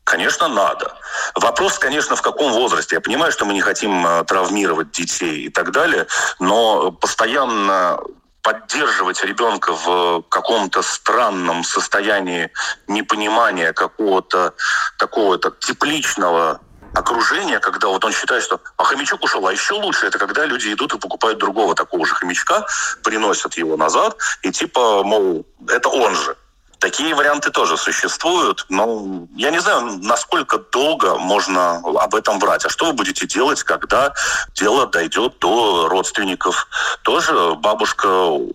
Конечно, 0.04 0.48
надо. 0.48 0.94
Вопрос, 1.36 1.78
конечно, 1.78 2.16
в 2.16 2.22
каком 2.22 2.54
возрасте. 2.54 2.96
Я 2.96 3.02
понимаю, 3.02 3.32
что 3.32 3.46
мы 3.46 3.54
не 3.54 3.62
хотим 3.62 4.08
э, 4.08 4.24
травмировать 4.24 4.92
детей 4.92 5.48
и 5.48 5.50
так 5.50 5.72
далее, 5.72 6.08
но 6.40 6.92
постоянно 6.94 8.00
поддерживать 8.42 9.24
ребенка 9.24 9.74
в 9.74 10.22
каком-то 10.30 10.82
странном 10.82 11.64
состоянии 11.64 12.50
непонимания 12.88 13.74
какого-то 13.74 14.54
такого-то 14.98 15.52
тепличного 15.60 16.62
окружения, 16.94 17.60
когда 17.60 17.88
вот 17.88 18.04
он 18.04 18.12
считает, 18.14 18.44
что 18.44 18.60
а 18.78 18.84
хомячок 18.84 19.24
ушел, 19.24 19.46
а 19.48 19.52
еще 19.52 19.74
лучше 19.74 20.08
это 20.08 20.18
когда 20.18 20.46
люди 20.46 20.74
идут 20.74 20.94
и 20.94 21.00
покупают 21.00 21.40
другого 21.40 21.76
такого 21.76 22.06
же 22.06 22.16
хомячка, 22.16 22.66
приносят 23.04 23.56
его 23.56 23.78
назад 23.78 24.18
и 24.42 24.52
типа, 24.52 25.04
мол, 25.04 25.46
это 25.68 25.90
он 25.90 26.16
же. 26.16 26.36
Такие 26.80 27.16
варианты 27.16 27.50
тоже 27.50 27.76
существуют, 27.76 28.66
но 28.70 29.28
я 29.36 29.50
не 29.50 29.60
знаю, 29.60 30.00
насколько 30.04 30.60
долго 30.60 31.18
можно 31.18 31.78
об 31.78 32.14
этом 32.14 32.40
врать. 32.40 32.66
А 32.66 32.70
что 32.70 32.86
вы 32.86 32.94
будете 32.94 33.26
делать, 33.26 33.64
когда 33.64 34.14
дело 34.54 34.86
дойдет 34.86 35.40
до 35.40 35.88
родственников? 35.90 36.68
Тоже 37.02 37.56
бабушка 37.56 38.08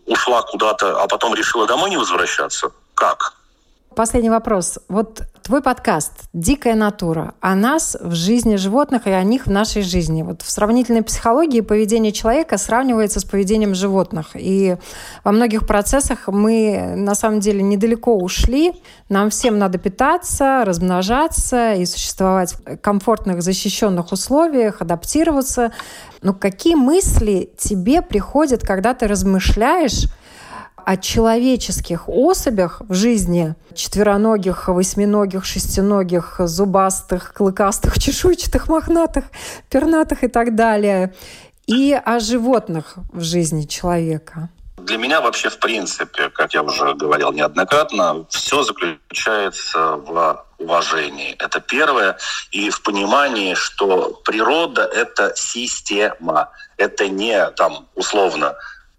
ушла 0.06 0.42
куда-то, 0.42 1.02
а 1.02 1.08
потом 1.08 1.34
решила 1.34 1.66
домой 1.66 1.90
не 1.90 1.96
возвращаться? 1.96 2.70
Как? 2.94 3.34
Последний 3.94 4.30
вопрос. 4.30 4.78
Вот 4.88 5.22
твой 5.42 5.60
подкаст 5.60 6.12
«Дикая 6.32 6.74
натура» 6.74 7.34
о 7.40 7.54
нас 7.54 7.96
в 8.00 8.14
жизни 8.14 8.56
животных 8.56 9.06
и 9.06 9.10
о 9.10 9.22
них 9.22 9.46
в 9.46 9.50
нашей 9.50 9.82
жизни. 9.82 10.22
Вот 10.22 10.42
в 10.42 10.50
сравнительной 10.50 11.02
психологии 11.02 11.60
поведение 11.60 12.12
человека 12.12 12.58
сравнивается 12.58 13.20
с 13.20 13.24
поведением 13.24 13.74
животных. 13.74 14.30
И 14.34 14.76
во 15.24 15.32
многих 15.32 15.66
процессах 15.66 16.28
мы 16.28 16.94
на 16.96 17.14
самом 17.14 17.40
деле 17.40 17.62
недалеко 17.62 18.16
ушли. 18.16 18.72
Нам 19.08 19.30
всем 19.30 19.58
надо 19.58 19.78
питаться, 19.78 20.64
размножаться 20.64 21.74
и 21.74 21.84
существовать 21.84 22.54
в 22.54 22.76
комфортных, 22.78 23.42
защищенных 23.42 24.12
условиях, 24.12 24.80
адаптироваться. 24.80 25.72
Но 26.22 26.32
какие 26.32 26.76
мысли 26.76 27.50
тебе 27.58 28.00
приходят, 28.00 28.62
когда 28.62 28.94
ты 28.94 29.06
размышляешь 29.06 30.06
о 30.84 30.96
человеческих 30.96 32.08
особях 32.08 32.82
в 32.88 32.94
жизни 32.94 33.54
четвероногих, 33.74 34.68
восьминогих, 34.68 35.44
шестиногих, 35.44 36.36
зубастых, 36.38 37.32
клыкастых, 37.32 37.98
чешуйчатых, 37.98 38.68
мохнатых, 38.68 39.24
пернатых 39.70 40.24
и 40.24 40.28
так 40.28 40.54
далее, 40.54 41.14
и 41.66 41.92
о 41.92 42.20
животных 42.20 42.94
в 43.12 43.22
жизни 43.22 43.62
человека. 43.62 44.48
Для 44.76 44.98
меня 44.98 45.20
вообще, 45.20 45.48
в 45.48 45.58
принципе, 45.58 46.28
как 46.30 46.54
я 46.54 46.62
уже 46.62 46.94
говорил 46.94 47.32
неоднократно, 47.32 48.26
все 48.28 48.62
заключается 48.62 49.96
в 49.96 50.44
уважении. 50.58 51.36
Это 51.38 51.60
первое. 51.60 52.16
И 52.50 52.70
в 52.70 52.82
понимании, 52.82 53.54
что 53.54 54.20
природа— 54.24 54.82
это 54.94 55.32
система. 55.36 56.50
Это 56.78 57.08
не 57.08 57.50
там 57.50 57.86
условно 57.94 58.54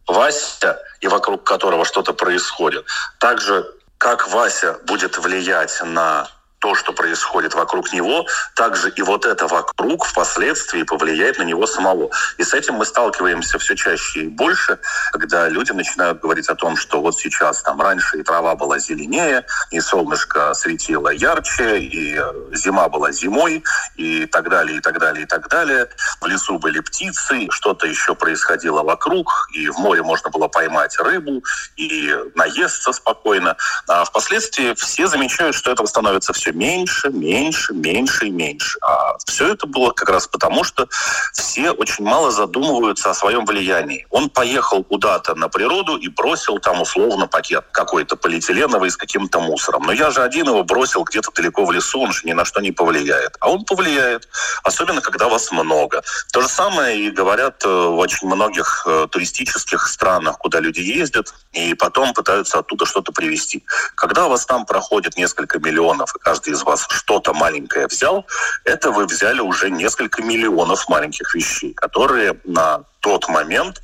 Вася, 0.07 0.79
и 1.03 1.07
вокруг 1.07 1.43
которого 1.43 1.83
что-то 1.83 2.13
происходит. 2.13 2.85
Также 3.19 3.69
как 3.97 4.29
Вася 4.29 4.79
будет 4.85 5.17
влиять 5.17 5.81
на 5.83 6.29
то, 6.63 6.75
что 6.75 6.93
происходит 6.93 7.55
вокруг 7.55 7.91
него, 7.91 8.25
также 8.55 8.89
и 8.89 9.01
вот 9.01 9.25
это 9.25 9.47
вокруг 9.47 10.05
впоследствии 10.05 10.83
повлияет 10.83 11.37
на 11.37 11.43
него 11.43 11.67
самого. 11.67 12.09
И 12.37 12.43
с 12.45 12.53
этим 12.53 12.75
мы 12.75 12.85
сталкиваемся 12.85 13.59
все 13.59 13.75
чаще 13.75 14.21
и 14.21 14.27
больше, 14.29 14.79
когда 15.11 15.49
люди 15.49 15.73
начинают 15.73 16.21
говорить 16.21 16.47
о 16.47 16.55
том, 16.55 16.77
что 16.77 17.01
вот 17.01 17.19
сейчас 17.19 17.61
там 17.63 17.81
раньше 17.81 18.17
и 18.17 18.23
трава 18.23 18.55
была 18.55 18.79
зеленее, 18.79 19.45
и 19.71 19.81
солнышко 19.81 20.53
светило 20.53 21.09
ярче, 21.09 21.79
и 21.79 22.17
э, 22.17 22.31
зима 22.53 22.87
была 22.87 23.11
зимой, 23.11 23.61
и 23.97 24.25
так 24.27 24.49
далее, 24.49 24.77
и 24.77 24.79
так 24.79 24.99
далее, 24.99 25.23
и 25.23 25.27
так 25.27 25.49
далее. 25.49 25.89
В 26.21 26.27
лесу 26.27 26.59
были 26.59 26.79
птицы, 26.79 27.47
что-то 27.49 27.87
еще 27.87 28.15
происходило 28.15 28.83
вокруг, 28.83 29.49
и 29.53 29.67
в 29.67 29.79
море 29.79 30.01
можно 30.01 30.29
было 30.29 30.47
поймать 30.47 30.97
рыбу, 30.97 31.43
и 31.75 32.15
наесться 32.35 32.93
спокойно. 32.93 33.57
А 33.89 34.05
впоследствии 34.05 34.73
все 34.75 35.07
замечают, 35.07 35.57
что 35.57 35.69
этого 35.69 35.87
становится 35.87 36.31
все 36.31 36.52
меньше, 36.53 37.09
меньше, 37.09 37.73
меньше 37.73 38.27
и 38.27 38.31
меньше. 38.31 38.79
А 38.81 39.17
все 39.25 39.53
это 39.53 39.67
было 39.67 39.91
как 39.91 40.09
раз 40.09 40.27
потому, 40.27 40.63
что 40.63 40.87
все 41.33 41.71
очень 41.71 42.05
мало 42.05 42.31
задумываются 42.31 43.09
о 43.09 43.13
своем 43.13 43.45
влиянии. 43.45 44.07
Он 44.09 44.29
поехал 44.29 44.83
куда-то 44.83 45.35
на 45.35 45.49
природу 45.49 45.97
и 45.97 46.07
бросил 46.07 46.59
там 46.59 46.81
условно 46.81 47.27
пакет 47.27 47.65
какой-то 47.71 48.15
полиэтиленовый 48.15 48.91
с 48.91 48.97
каким-то 48.97 49.39
мусором. 49.39 49.83
Но 49.83 49.91
я 49.91 50.11
же 50.11 50.21
один 50.21 50.47
его 50.47 50.63
бросил 50.63 51.03
где-то 51.03 51.31
далеко 51.31 51.65
в 51.65 51.71
лесу, 51.71 51.99
он 51.99 52.11
же 52.11 52.21
ни 52.25 52.33
на 52.33 52.45
что 52.45 52.61
не 52.61 52.71
повлияет. 52.71 53.37
А 53.39 53.49
он 53.49 53.65
повлияет, 53.65 54.27
особенно 54.63 55.01
когда 55.01 55.27
вас 55.27 55.51
много. 55.51 56.03
То 56.31 56.41
же 56.41 56.47
самое 56.47 56.99
и 56.99 57.11
говорят 57.11 57.63
э, 57.65 57.67
в 57.67 57.97
очень 57.97 58.27
многих 58.27 58.83
э, 58.85 59.07
туристических 59.09 59.87
странах, 59.87 60.37
куда 60.37 60.59
люди 60.59 60.79
ездят, 60.79 61.33
и 61.51 61.73
потом 61.73 62.13
пытаются 62.13 62.59
оттуда 62.59 62.85
что-то 62.85 63.11
привезти. 63.11 63.63
Когда 63.95 64.27
вас 64.27 64.45
там 64.45 64.65
проходит 64.65 65.17
несколько 65.17 65.59
миллионов, 65.59 66.15
и 66.15 66.19
каждый 66.19 66.42
каждый 66.43 66.53
из 66.53 66.63
вас 66.63 66.85
что-то 66.89 67.33
маленькое 67.33 67.87
взял, 67.87 68.25
это 68.65 68.91
вы 68.91 69.05
взяли 69.05 69.39
уже 69.39 69.69
несколько 69.69 70.21
миллионов 70.21 70.89
маленьких 70.89 71.33
вещей, 71.35 71.73
которые 71.73 72.39
на 72.43 72.83
тот 72.99 73.29
момент 73.29 73.81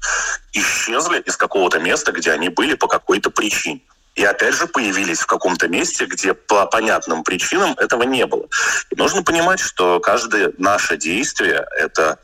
исчезли 0.53 1.19
из 1.19 1.37
какого-то 1.37 1.79
места, 1.79 2.11
где 2.11 2.31
они 2.31 2.49
были 2.49 2.75
по 2.75 2.87
какой-то 2.87 3.29
причине. 3.29 3.81
И 4.15 4.25
опять 4.25 4.55
же 4.55 4.67
появились 4.67 5.21
в 5.21 5.25
каком-то 5.25 5.67
месте, 5.67 6.05
где 6.05 6.33
по 6.33 6.65
понятным 6.65 7.23
причинам 7.23 7.73
этого 7.77 8.03
не 8.03 8.25
было. 8.25 8.47
И 8.91 8.95
нужно 8.95 9.23
понимать, 9.23 9.59
что 9.61 9.99
каждое 9.99 10.51
наше 10.57 10.97
действие– 10.97 11.65
это 11.79 12.17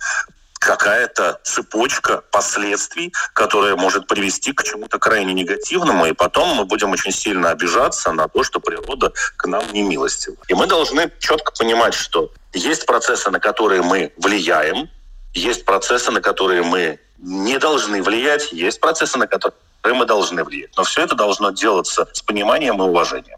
какая-то 0.65 1.39
цепочка 1.43 2.23
последствий, 2.31 3.13
которая 3.33 3.75
может 3.75 4.07
привести 4.07 4.51
к 4.51 4.63
чему-то 4.63 4.97
крайне 4.97 5.33
негативному, 5.33 6.07
и 6.07 6.13
потом 6.13 6.55
мы 6.55 6.65
будем 6.65 6.91
очень 6.91 7.11
сильно 7.11 7.51
обижаться 7.51 8.11
на 8.11 8.27
то, 8.27 8.43
что 8.43 8.59
природа 8.59 9.13
к 9.37 9.45
нам 9.45 9.63
не 9.71 9.83
милостива. 9.83 10.37
И 10.47 10.55
мы 10.55 10.65
должны 10.65 11.11
четко 11.19 11.51
понимать, 11.51 11.93
что 11.93 12.31
есть 12.53 12.85
процессы, 12.87 13.29
на 13.29 13.39
которые 13.39 13.83
мы 13.83 14.11
влияем, 14.17 14.89
есть 15.35 15.65
процессы, 15.65 16.11
на 16.11 16.21
которые 16.21 16.63
мы 16.63 16.99
не 17.19 17.59
должны 17.59 18.01
влиять, 18.01 18.51
есть 18.51 18.79
процессы, 18.79 19.19
на 19.19 19.27
которые 19.27 19.59
мы 19.83 20.05
должны 20.05 20.43
влиять. 20.43 20.71
Но 20.77 20.83
все 20.83 21.03
это 21.03 21.15
должно 21.15 21.51
делаться 21.51 22.07
с 22.11 22.23
пониманием 22.23 22.81
и 22.81 22.85
уважением. 22.85 23.37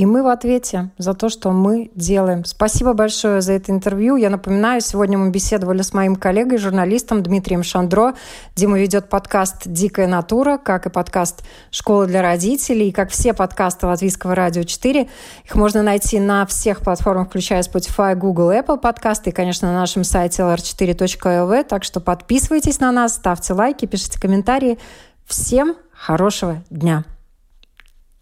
И 0.00 0.06
мы 0.06 0.22
в 0.22 0.28
ответе 0.28 0.88
за 0.96 1.12
то, 1.12 1.28
что 1.28 1.50
мы 1.50 1.90
делаем. 1.94 2.46
Спасибо 2.46 2.94
большое 2.94 3.42
за 3.42 3.52
это 3.52 3.70
интервью. 3.70 4.16
Я 4.16 4.30
напоминаю, 4.30 4.80
сегодня 4.80 5.18
мы 5.18 5.28
беседовали 5.28 5.82
с 5.82 5.92
моим 5.92 6.16
коллегой, 6.16 6.56
журналистом 6.56 7.22
Дмитрием 7.22 7.62
Шандро. 7.62 8.14
Дима 8.56 8.80
ведет 8.80 9.10
подкаст 9.10 9.64
«Дикая 9.66 10.06
натура», 10.06 10.56
как 10.56 10.86
и 10.86 10.88
подкаст 10.88 11.42
«Школа 11.70 12.06
для 12.06 12.22
родителей», 12.22 12.88
и 12.88 12.92
как 12.92 13.10
все 13.10 13.34
подкасты 13.34 13.88
Латвийского 13.88 14.34
радио 14.34 14.62
4. 14.62 15.06
Их 15.44 15.54
можно 15.54 15.82
найти 15.82 16.18
на 16.18 16.46
всех 16.46 16.80
платформах, 16.80 17.28
включая 17.28 17.62
Spotify, 17.62 18.14
Google, 18.14 18.52
Apple 18.52 18.78
подкасты 18.78 19.28
и, 19.28 19.32
конечно, 19.34 19.70
на 19.70 19.80
нашем 19.80 20.04
сайте 20.04 20.40
lr4.lv. 20.40 21.64
Так 21.64 21.84
что 21.84 22.00
подписывайтесь 22.00 22.80
на 22.80 22.90
нас, 22.90 23.16
ставьте 23.16 23.52
лайки, 23.52 23.84
пишите 23.84 24.18
комментарии. 24.18 24.78
Всем 25.26 25.76
хорошего 25.92 26.62
дня! 26.70 27.04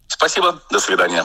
Спасибо. 0.09 0.61
До 0.73 0.81
свидания. 0.81 1.25